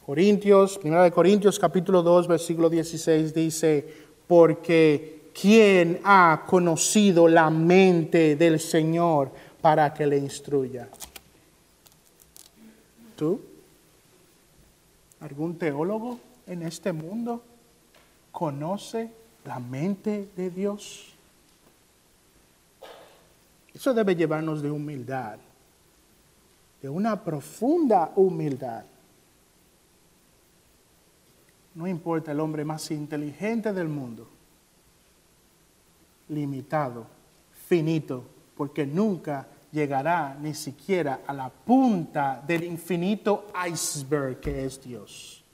Corintios, 0.04 0.80
1 0.82 1.02
de 1.02 1.12
Corintios 1.12 1.58
capítulo 1.60 2.02
2, 2.02 2.26
versículo 2.26 2.68
16 2.68 3.32
dice, 3.32 3.86
porque 4.26 5.21
¿quién 5.38 6.00
ha 6.04 6.44
conocido 6.46 7.28
la 7.28 7.50
mente 7.50 8.36
del 8.36 8.60
Señor 8.60 9.30
para 9.60 9.92
que 9.92 10.06
le 10.06 10.18
instruya? 10.18 10.88
¿Tú? 13.16 13.40
¿Algún 15.20 15.56
teólogo 15.56 16.18
en 16.46 16.62
este 16.62 16.92
mundo 16.92 17.42
conoce 18.32 19.10
la 19.44 19.58
mente 19.58 20.28
de 20.36 20.50
Dios? 20.50 21.12
Eso 23.74 23.94
debe 23.94 24.14
llevarnos 24.14 24.62
de 24.62 24.70
humildad, 24.70 25.38
de 26.80 26.88
una 26.88 27.22
profunda 27.22 28.12
humildad. 28.16 28.84
No 31.74 31.86
importa 31.86 32.32
el 32.32 32.40
hombre 32.40 32.64
más 32.64 32.90
inteligente 32.90 33.72
del 33.72 33.88
mundo, 33.88 34.28
limitado, 36.32 37.06
finito, 37.68 38.24
porque 38.56 38.86
nunca 38.86 39.46
llegará 39.70 40.36
ni 40.40 40.54
siquiera 40.54 41.20
a 41.26 41.32
la 41.32 41.48
punta 41.48 42.42
del 42.46 42.64
infinito 42.64 43.46
iceberg 43.68 44.40
que 44.40 44.64
es 44.64 44.82
Dios. 44.82 45.44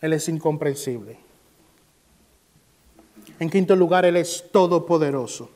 Él 0.00 0.12
es 0.14 0.28
incomprensible. 0.28 1.16
En 3.38 3.48
quinto 3.48 3.76
lugar, 3.76 4.04
Él 4.04 4.16
es 4.16 4.50
todopoderoso. 4.50 5.50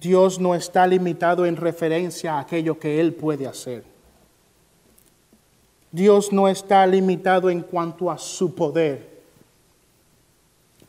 Dios 0.00 0.40
no 0.40 0.54
está 0.54 0.86
limitado 0.86 1.46
en 1.46 1.56
referencia 1.56 2.34
a 2.34 2.40
aquello 2.40 2.78
que 2.78 3.00
Él 3.00 3.14
puede 3.14 3.46
hacer. 3.46 3.91
Dios 5.92 6.32
no 6.32 6.48
está 6.48 6.86
limitado 6.86 7.50
en 7.50 7.60
cuanto 7.60 8.10
a 8.10 8.16
su 8.16 8.54
poder. 8.54 9.22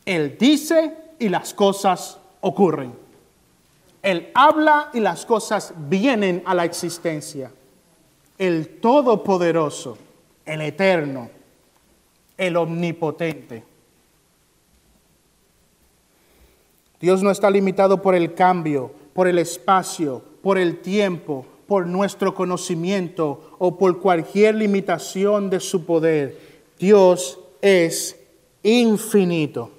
Él 0.06 0.38
dice 0.40 0.96
y 1.20 1.28
las 1.28 1.54
cosas 1.54 2.18
ocurren. 2.40 2.94
Él 4.02 4.32
habla 4.34 4.90
y 4.94 5.02
las 5.02 5.26
cosas 5.26 5.74
vienen 5.78 6.42
a 6.46 6.54
la 6.54 6.66
existencia. 6.66 7.52
El 8.38 8.80
Todopoderoso, 8.80 9.98
el 10.46 10.62
Eterno, 10.62 11.30
el 12.38 12.56
Omnipotente. 12.58 13.64
Dios 17.00 17.22
no 17.22 17.32
está 17.32 17.50
limitado 17.50 18.02
por 18.02 18.16
el 18.16 18.34
cambio, 18.34 18.92
por 19.14 19.28
el 19.28 19.38
espacio, 19.38 20.24
por 20.42 20.58
el 20.58 20.80
tiempo, 20.80 21.46
por 21.74 21.88
nuestro 21.88 22.36
conocimiento 22.36 23.56
o 23.58 23.76
por 23.80 24.00
cualquier 24.00 24.54
limitación 24.54 25.50
de 25.50 25.60
su 25.60 25.88
poder. 25.88 26.38
Dios 26.78 27.40
es 27.64 28.16
infinito. 28.62 29.72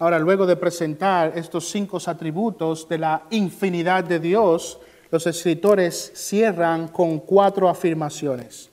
Ahora, 0.00 0.18
luego 0.18 0.46
de 0.46 0.56
presentar 0.56 1.38
estos 1.38 1.68
cinco 1.68 2.00
atributos 2.04 2.88
de 2.88 2.98
la 2.98 3.22
infinidad 3.30 4.02
de 4.02 4.18
Dios, 4.18 4.80
los 5.12 5.24
escritores 5.28 6.10
cierran 6.12 6.88
con 6.88 7.20
cuatro 7.20 7.68
afirmaciones. 7.68 8.68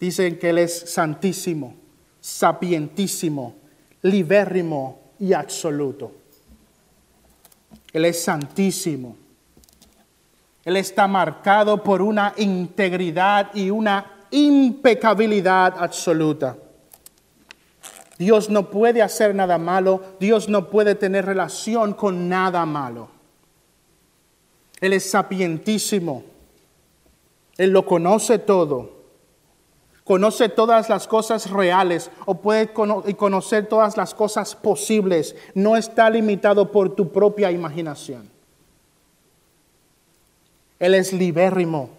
Dicen 0.00 0.40
que 0.40 0.50
Él 0.50 0.58
es 0.58 0.76
santísimo, 0.92 1.76
sapientísimo, 2.20 3.54
libérrimo 4.02 5.12
y 5.20 5.34
absoluto. 5.34 6.19
Él 7.92 8.04
es 8.04 8.22
santísimo. 8.22 9.16
Él 10.64 10.76
está 10.76 11.08
marcado 11.08 11.82
por 11.82 12.02
una 12.02 12.34
integridad 12.36 13.54
y 13.54 13.70
una 13.70 14.06
impecabilidad 14.30 15.74
absoluta. 15.78 16.56
Dios 18.18 18.50
no 18.50 18.68
puede 18.70 19.00
hacer 19.00 19.34
nada 19.34 19.56
malo, 19.56 20.02
Dios 20.20 20.48
no 20.48 20.68
puede 20.68 20.94
tener 20.94 21.24
relación 21.24 21.94
con 21.94 22.28
nada 22.28 22.66
malo. 22.66 23.08
Él 24.80 24.92
es 24.92 25.10
sapientísimo, 25.10 26.24
Él 27.56 27.70
lo 27.70 27.86
conoce 27.86 28.38
todo, 28.38 28.99
conoce 30.10 30.48
todas 30.48 30.88
las 30.88 31.06
cosas 31.06 31.48
reales 31.50 32.10
o 32.26 32.34
puede 32.34 32.72
conocer 32.72 33.68
todas 33.68 33.96
las 33.96 34.12
cosas 34.12 34.56
posibles, 34.56 35.36
no 35.54 35.76
está 35.76 36.10
limitado 36.10 36.72
por 36.72 36.96
tu 36.96 37.12
propia 37.12 37.52
imaginación. 37.52 38.28
Él 40.80 40.96
es 40.96 41.12
libérrimo, 41.12 41.90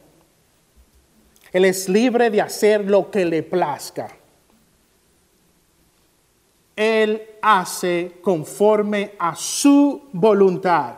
Él 1.53 1.63
es 1.63 1.87
libre 1.87 2.29
de 2.29 2.41
hacer 2.41 2.83
lo 2.83 3.09
que 3.09 3.23
le 3.23 3.43
plazca. 3.43 4.09
Él 6.75 7.21
hace 7.41 8.17
conforme 8.21 9.13
a 9.19 9.37
su 9.37 10.01
voluntad 10.11 10.95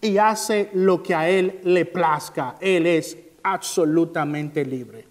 y 0.00 0.16
hace 0.16 0.70
lo 0.74 1.02
que 1.02 1.12
a 1.12 1.28
Él 1.28 1.58
le 1.64 1.86
plazca. 1.86 2.54
Él 2.60 2.86
es 2.86 3.16
absolutamente 3.42 4.64
libre. 4.64 5.09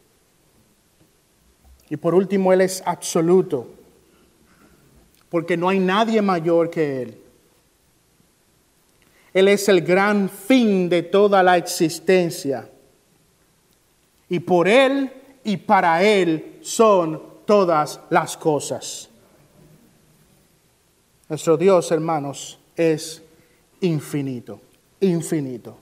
Y 1.90 1.98
por 1.98 2.14
último, 2.14 2.54
Él 2.54 2.62
es 2.62 2.84
absoluto, 2.86 3.68
porque 5.30 5.58
no 5.58 5.70
hay 5.70 5.80
nadie 5.80 6.22
mayor 6.22 6.70
que 6.70 7.02
Él. 7.02 7.18
Él 9.34 9.48
es 9.48 9.70
el 9.70 9.82
gran 9.82 10.30
fin 10.30 10.90
de 10.90 11.04
toda 11.04 11.44
la 11.44 11.58
existencia. 11.58 12.70
Y 14.28 14.40
por 14.40 14.68
Él 14.68 15.12
y 15.44 15.58
para 15.58 16.04
Él 16.04 16.58
son 16.62 17.22
todas 17.46 18.00
las 18.10 18.38
cosas. 18.38 19.10
Nuestro 21.28 21.58
Dios, 21.58 21.92
hermanos, 21.92 22.60
es 22.76 23.22
infinito, 23.82 24.60
infinito. 25.00 25.78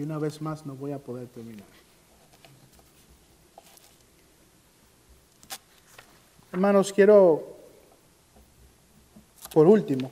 Y 0.00 0.02
una 0.02 0.16
vez 0.16 0.40
más 0.40 0.64
no 0.64 0.74
voy 0.74 0.92
a 0.92 0.98
poder 0.98 1.28
terminar. 1.28 1.66
Hermanos, 6.50 6.90
quiero, 6.90 7.58
por 9.52 9.66
último, 9.66 10.10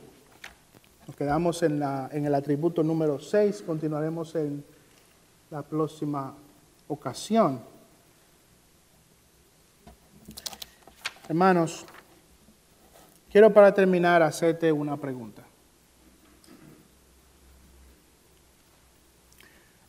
nos 1.07 1.15
quedamos 1.15 1.63
en, 1.63 1.79
la, 1.79 2.07
en 2.11 2.23
el 2.23 2.35
atributo 2.35 2.83
número 2.83 3.19
6, 3.19 3.63
continuaremos 3.63 4.35
en 4.35 4.63
la 5.49 5.63
próxima 5.63 6.35
ocasión. 6.87 7.59
Hermanos, 11.27 11.83
quiero 13.31 13.51
para 13.51 13.73
terminar 13.73 14.21
hacerte 14.21 14.71
una 14.71 14.97
pregunta. 14.97 15.48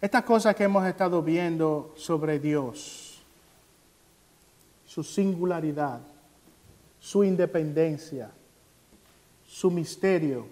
Estas 0.01 0.25
cosas 0.25 0.57
que 0.57 0.65
hemos 0.65 0.87
estado 0.87 1.23
viendo 1.23 1.93
sobre 1.95 2.39
Dios, 2.39 3.21
su 4.87 5.05
singularidad, 5.05 6.01
su 6.99 7.23
independencia, 7.23 8.31
su 9.47 9.71
misterio, 9.71 10.47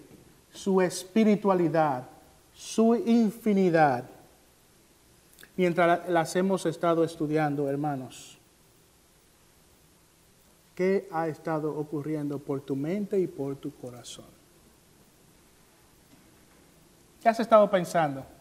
su 0.53 0.83
espiritualidad, 0.83 2.07
su 2.55 2.95
infinidad, 2.95 4.05
mientras 5.57 6.07
las 6.11 6.37
hemos 6.37 6.67
estado 6.67 7.03
estudiando, 7.03 7.71
hermanos. 7.71 8.37
¿Qué 10.75 11.09
ha 11.11 11.27
estado 11.27 11.75
ocurriendo 11.77 12.39
por 12.39 12.61
tu 12.61 12.77
mente 12.77 13.19
y 13.19 13.27
por 13.27 13.57
tu 13.57 13.75
corazón? 13.75 14.27
¿Qué 17.23 17.29
has 17.29 17.41
estado 17.41 17.69
pensando 17.71 18.38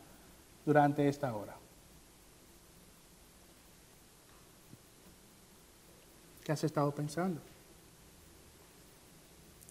durante 0.67 1.07
esta 1.07 1.33
hora? 1.33 1.55
¿Qué 6.43 6.51
has 6.51 6.61
estado 6.61 6.91
pensando? 6.91 7.39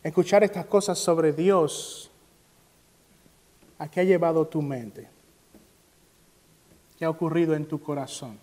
Escuchar 0.03 0.43
estas 0.43 0.65
cosas 0.65 0.99
sobre 0.99 1.35
Dios, 1.35 2.11
¿a 3.79 3.89
qué 3.89 4.01
ha 4.01 4.05
llevado 4.05 4.47
tu 4.47 4.63
mente? 4.63 5.07
¿Qué 6.99 7.05
ha 7.05 7.11
ocurrido 7.11 7.55
en 7.55 7.67
tu 7.67 7.79
corazón? 7.79 8.39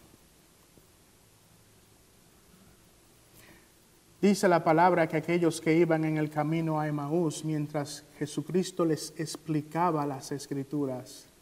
Dice 4.22 4.48
la 4.48 4.64
palabra 4.64 5.08
que 5.08 5.18
aquellos 5.18 5.60
que 5.60 5.74
iban 5.74 6.06
en 6.06 6.18
el 6.18 6.30
camino 6.30 6.80
a 6.80 6.88
Emaús, 6.88 7.44
mientras 7.44 8.04
Jesucristo 8.20 8.86
les 8.86 9.12
explicaba 9.18 10.06
las 10.06 10.32
escrituras, 10.32 11.33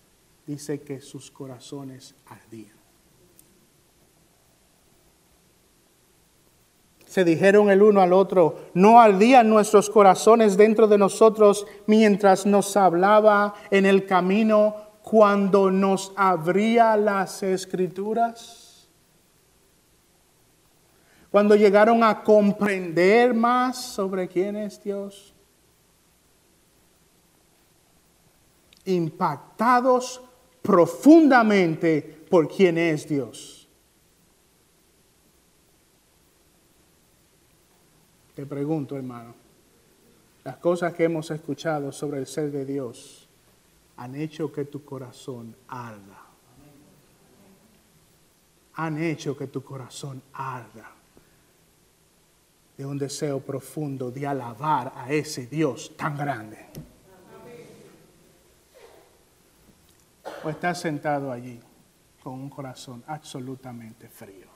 dice 0.46 0.82
que 0.82 1.02
sus 1.02 1.32
corazones 1.32 2.16
ardían. 2.26 2.80
Se 7.06 7.26
dijeron 7.26 7.70
el 7.70 7.82
uno 7.82 8.02
al 8.02 8.14
otro, 8.14 8.70
no 8.74 9.02
ardían 9.02 9.50
nuestros 9.50 9.90
corazones 9.90 10.56
dentro 10.56 10.88
de 10.88 10.98
nosotros 10.98 11.68
mientras 11.86 12.46
nos 12.46 12.78
hablaba 12.78 13.54
en 13.70 13.86
el 13.86 14.06
camino 14.06 14.76
cuando 15.04 15.72
nos 15.72 16.14
abría 16.16 16.96
las 16.96 17.44
escrituras 17.44 18.62
cuando 21.32 21.56
llegaron 21.56 22.04
a 22.04 22.24
comprender 22.24 23.34
más 23.34 23.78
sobre 23.78 24.28
quién 24.28 24.58
es 24.58 24.84
Dios, 24.84 25.34
impactados 28.84 30.22
profundamente 30.62 32.02
por 32.30 32.48
quién 32.48 32.78
es 32.78 33.08
Dios. 33.08 33.68
Te 38.36 38.46
pregunto, 38.46 38.96
hermano, 38.96 39.36
las 40.44 40.58
cosas 40.58 40.94
que 40.94 41.04
hemos 41.04 41.30
escuchado 41.30 41.92
sobre 41.92 42.20
el 42.20 42.26
ser 42.26 42.52
de 42.52 42.66
Dios 42.66 43.28
han 43.98 44.16
hecho 44.16 44.52
que 44.52 44.66
tu 44.66 44.84
corazón 44.84 45.56
arda. 45.68 46.26
Han 48.76 49.02
hecho 49.02 49.38
que 49.38 49.48
tu 49.48 49.64
corazón 49.64 50.22
arda 50.34 50.92
de 52.78 52.86
un 52.86 52.98
deseo 52.98 53.40
profundo 53.42 54.10
de 54.10 54.26
alabar 54.26 54.92
a 54.96 55.12
ese 55.14 55.46
Dios 55.46 55.92
tan 55.96 56.18
grande. 56.18 56.58
O 60.44 60.50
estás 60.50 60.80
sentado 60.80 61.32
allí 61.32 61.60
con 62.24 62.34
un 62.34 62.50
corazón 62.50 63.04
absolutamente 63.08 64.08
frío. 64.08 64.48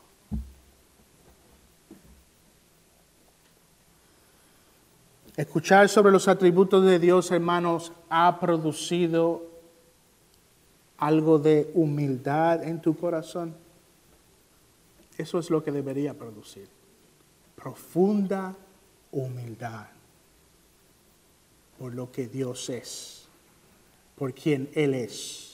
Escuchar 5.36 5.90
sobre 5.90 6.12
los 6.12 6.28
atributos 6.28 6.86
de 6.86 6.98
Dios, 6.98 7.30
hermanos, 7.32 7.92
ha 8.10 8.40
producido 8.40 9.44
algo 10.98 11.40
de 11.40 11.70
humildad 11.74 12.64
en 12.64 12.82
tu 12.82 12.96
corazón. 12.98 13.54
Eso 15.18 15.40
es 15.40 15.50
lo 15.50 15.64
que 15.64 15.72
debería 15.72 16.14
producir 16.14 16.70
profunda 17.66 18.56
humildad 19.12 19.88
por 21.80 21.96
lo 21.96 22.12
que 22.12 22.28
Dios 22.28 22.70
es, 22.70 23.26
por 24.16 24.36
quien 24.36 24.70
Él 24.76 24.94
es. 24.94 25.45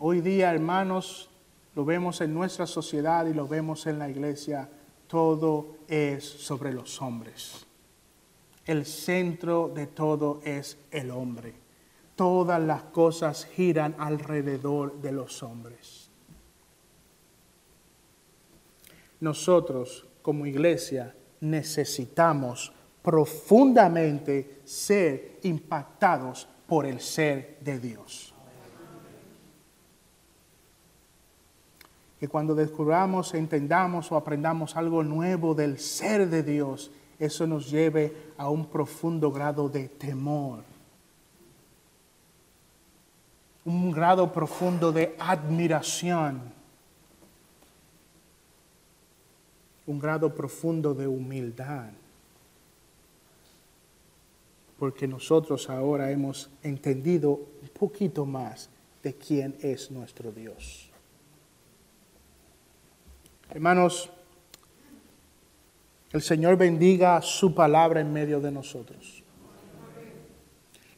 Hoy 0.00 0.20
día, 0.20 0.52
hermanos, 0.52 1.30
lo 1.74 1.84
vemos 1.84 2.20
en 2.20 2.32
nuestra 2.34 2.66
sociedad 2.66 3.26
y 3.26 3.34
lo 3.34 3.46
vemos 3.48 3.86
en 3.86 3.98
la 3.98 4.08
iglesia, 4.08 4.68
todo 5.06 5.78
es 5.88 6.24
sobre 6.24 6.72
los 6.72 7.00
hombres. 7.02 7.66
El 8.64 8.84
centro 8.84 9.70
de 9.74 9.86
todo 9.86 10.40
es 10.44 10.78
el 10.90 11.10
hombre. 11.10 11.54
Todas 12.14 12.60
las 12.60 12.82
cosas 12.84 13.46
giran 13.46 13.94
alrededor 13.98 15.00
de 15.00 15.12
los 15.12 15.42
hombres. 15.42 16.08
nosotros 19.20 20.06
como 20.22 20.46
iglesia 20.46 21.14
necesitamos 21.40 22.72
profundamente 23.02 24.60
ser 24.64 25.38
impactados 25.42 26.48
por 26.66 26.86
el 26.86 27.00
ser 27.00 27.58
de 27.60 27.78
Dios. 27.78 28.34
Que 32.18 32.28
cuando 32.28 32.54
descubramos, 32.54 33.34
entendamos 33.34 34.10
o 34.10 34.16
aprendamos 34.16 34.76
algo 34.76 35.04
nuevo 35.04 35.54
del 35.54 35.78
ser 35.78 36.28
de 36.28 36.42
Dios, 36.42 36.90
eso 37.18 37.46
nos 37.46 37.70
lleve 37.70 38.12
a 38.36 38.48
un 38.48 38.66
profundo 38.66 39.30
grado 39.30 39.68
de 39.68 39.88
temor, 39.88 40.62
un 43.64 43.90
grado 43.90 44.32
profundo 44.32 44.92
de 44.92 45.14
admiración. 45.18 46.58
Un 49.86 49.98
grado 49.98 50.34
profundo 50.34 50.92
de 50.92 51.06
humildad, 51.06 51.88
porque 54.78 55.08
nosotros 55.08 55.70
ahora 55.70 56.10
hemos 56.10 56.50
entendido 56.62 57.30
un 57.30 57.68
poquito 57.72 58.26
más 58.26 58.68
de 59.02 59.14
quién 59.14 59.56
es 59.62 59.90
nuestro 59.90 60.30
Dios. 60.30 60.87
Hermanos, 63.50 64.10
el 66.12 66.20
Señor 66.20 66.58
bendiga 66.58 67.22
su 67.22 67.54
palabra 67.54 68.00
en 68.00 68.12
medio 68.12 68.40
de 68.40 68.50
nosotros. 68.50 69.22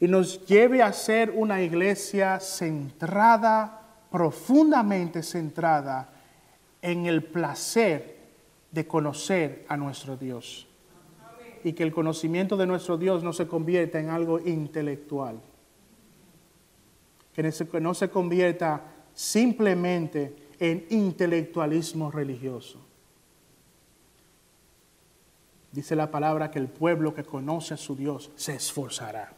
y 0.01 0.07
nos 0.07 0.43
lleve 0.47 0.81
a 0.81 0.91
ser 0.93 1.29
una 1.29 1.61
iglesia 1.61 2.39
centrada, 2.39 3.81
profundamente 4.09 5.21
centrada 5.21 6.09
en 6.81 7.05
el 7.05 7.23
placer 7.23 8.17
de 8.71 8.87
conocer 8.87 9.63
a 9.69 9.77
nuestro 9.77 10.17
Dios. 10.17 10.67
Y 11.63 11.73
que 11.73 11.83
el 11.83 11.93
conocimiento 11.93 12.57
de 12.57 12.65
nuestro 12.65 12.97
Dios 12.97 13.23
no 13.23 13.31
se 13.31 13.47
convierta 13.47 13.99
en 13.99 14.09
algo 14.09 14.39
intelectual. 14.39 15.39
Que 17.35 17.53
no 17.79 17.93
se 17.93 18.09
convierta 18.09 18.81
simplemente 19.13 20.50
en 20.61 20.85
intelectualismo 20.91 22.09
religioso. 22.09 22.79
Dice 25.73 25.95
la 25.95 26.09
palabra 26.09 26.51
que 26.51 26.59
el 26.59 26.69
pueblo 26.69 27.13
que 27.13 27.23
conoce 27.23 27.73
a 27.73 27.77
su 27.77 27.95
Dios 27.95 28.31
se 28.35 28.55
esforzará. 28.55 29.33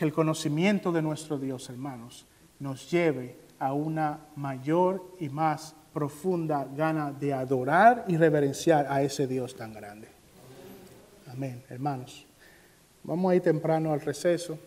que 0.00 0.06
el 0.06 0.14
conocimiento 0.14 0.92
de 0.92 1.02
nuestro 1.02 1.36
Dios, 1.36 1.68
hermanos, 1.68 2.24
nos 2.58 2.90
lleve 2.90 3.36
a 3.58 3.74
una 3.74 4.18
mayor 4.34 5.14
y 5.20 5.28
más 5.28 5.74
profunda 5.92 6.66
gana 6.74 7.12
de 7.12 7.34
adorar 7.34 8.06
y 8.08 8.16
reverenciar 8.16 8.86
a 8.88 9.02
ese 9.02 9.26
Dios 9.26 9.54
tan 9.54 9.74
grande. 9.74 10.08
Amén, 11.30 11.62
hermanos. 11.68 12.24
Vamos 13.02 13.30
a 13.30 13.36
ir 13.36 13.42
temprano 13.42 13.92
al 13.92 14.00
receso. 14.00 14.58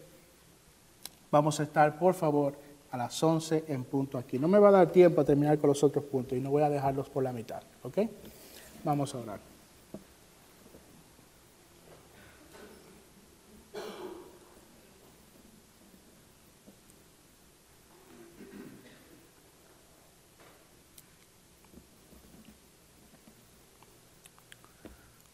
Vamos 1.33 1.59
a 1.59 1.63
estar, 1.63 1.97
por 1.97 2.13
favor, 2.13 2.53
a 2.91 2.95
las 2.95 3.23
11 3.23 3.65
en 3.67 3.85
punto 3.85 4.19
aquí. 4.19 4.37
No 4.37 4.47
me 4.47 4.59
va 4.59 4.69
a 4.69 4.71
dar 4.71 4.91
tiempo 4.91 5.19
a 5.19 5.25
terminar 5.25 5.57
con 5.57 5.67
los 5.67 5.83
otros 5.83 6.05
puntos 6.05 6.37
y 6.37 6.41
no 6.41 6.51
voy 6.51 6.61
a 6.61 6.69
dejarlos 6.69 7.09
por 7.09 7.23
la 7.23 7.33
mitad, 7.33 7.63
¿ok? 7.81 7.97
Vamos 8.83 9.15
a 9.15 9.17
orar. 9.17 9.39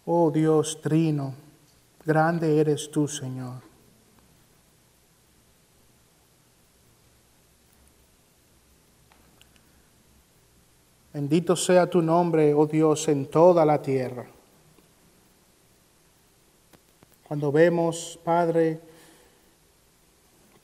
Oh 0.06 0.32
Dios 0.32 0.80
trino, 0.82 1.34
grande 2.06 2.58
eres 2.58 2.89
tú, 2.89 3.06
Señor. 3.06 3.68
Bendito 11.20 11.53
sea 11.57 11.86
tu 11.89 12.01
nombre, 12.01 12.53
oh 12.53 12.65
Dios, 12.65 13.09
en 13.09 13.26
toda 13.26 13.65
la 13.65 13.82
tierra. 13.82 14.26
Cuando 17.28 17.51
vemos, 17.51 18.17
Padre, 18.24 18.80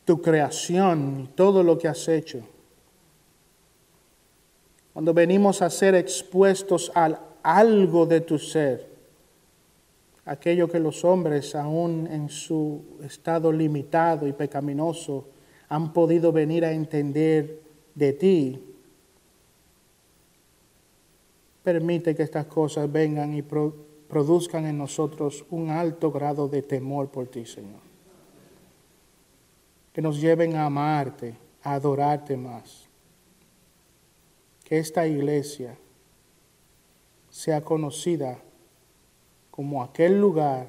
tu 0.06 0.22
creación 0.22 1.26
y 1.26 1.28
todo 1.36 1.62
lo 1.62 1.78
que 1.78 1.90
has 1.90 2.08
hecho, 2.08 2.40
cuando 4.94 5.14
venimos 5.14 5.62
a 5.62 5.70
ser 5.70 5.94
expuestos 5.94 6.90
al 6.96 7.20
algo 7.44 8.06
de 8.06 8.22
tu 8.22 8.40
ser, 8.40 8.88
aquello 10.24 10.70
que 10.70 10.80
los 10.80 11.04
hombres, 11.04 11.54
aún 11.54 12.08
en 12.10 12.30
su 12.30 12.82
estado 13.04 13.52
limitado 13.52 14.26
y 14.26 14.32
pecaminoso, 14.32 15.28
han 15.68 15.92
podido 15.92 16.32
venir 16.32 16.64
a 16.64 16.72
entender 16.72 17.60
de 17.94 18.14
ti. 18.14 18.75
Permite 21.66 22.14
que 22.14 22.22
estas 22.22 22.46
cosas 22.46 22.92
vengan 22.92 23.34
y 23.34 23.42
produzcan 23.42 24.68
en 24.68 24.78
nosotros 24.78 25.44
un 25.50 25.72
alto 25.72 26.12
grado 26.12 26.48
de 26.48 26.62
temor 26.62 27.10
por 27.10 27.26
ti, 27.26 27.44
Señor. 27.44 27.82
Que 29.92 30.00
nos 30.00 30.22
lleven 30.22 30.56
a 30.58 30.68
amarte, 30.68 31.36
a 31.64 31.74
adorarte 31.74 32.38
más. 32.38 32.88
Que 34.64 34.78
esta 34.78 35.08
iglesia 35.08 35.76
sea 37.32 37.62
conocida 37.62 38.38
como 39.50 39.82
aquel 39.82 40.22
lugar 40.22 40.68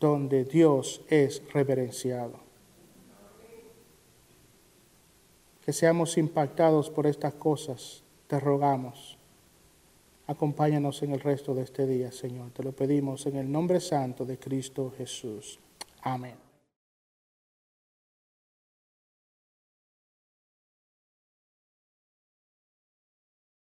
donde 0.00 0.44
Dios 0.44 1.02
es 1.08 1.40
reverenciado. 1.52 2.40
Que 5.64 5.72
seamos 5.72 6.18
impactados 6.18 6.90
por 6.90 7.06
estas 7.06 7.34
cosas, 7.34 8.02
te 8.26 8.40
rogamos. 8.40 9.17
Acompáñanos 10.28 11.02
en 11.02 11.12
el 11.12 11.20
resto 11.20 11.54
de 11.54 11.62
este 11.62 11.86
día, 11.86 12.12
Señor. 12.12 12.50
Te 12.50 12.62
lo 12.62 12.72
pedimos 12.72 13.24
en 13.24 13.36
el 13.36 13.50
nombre 13.50 13.80
santo 13.80 14.26
de 14.26 14.38
Cristo 14.38 14.92
Jesús. 14.96 15.58
Amén. 16.02 16.47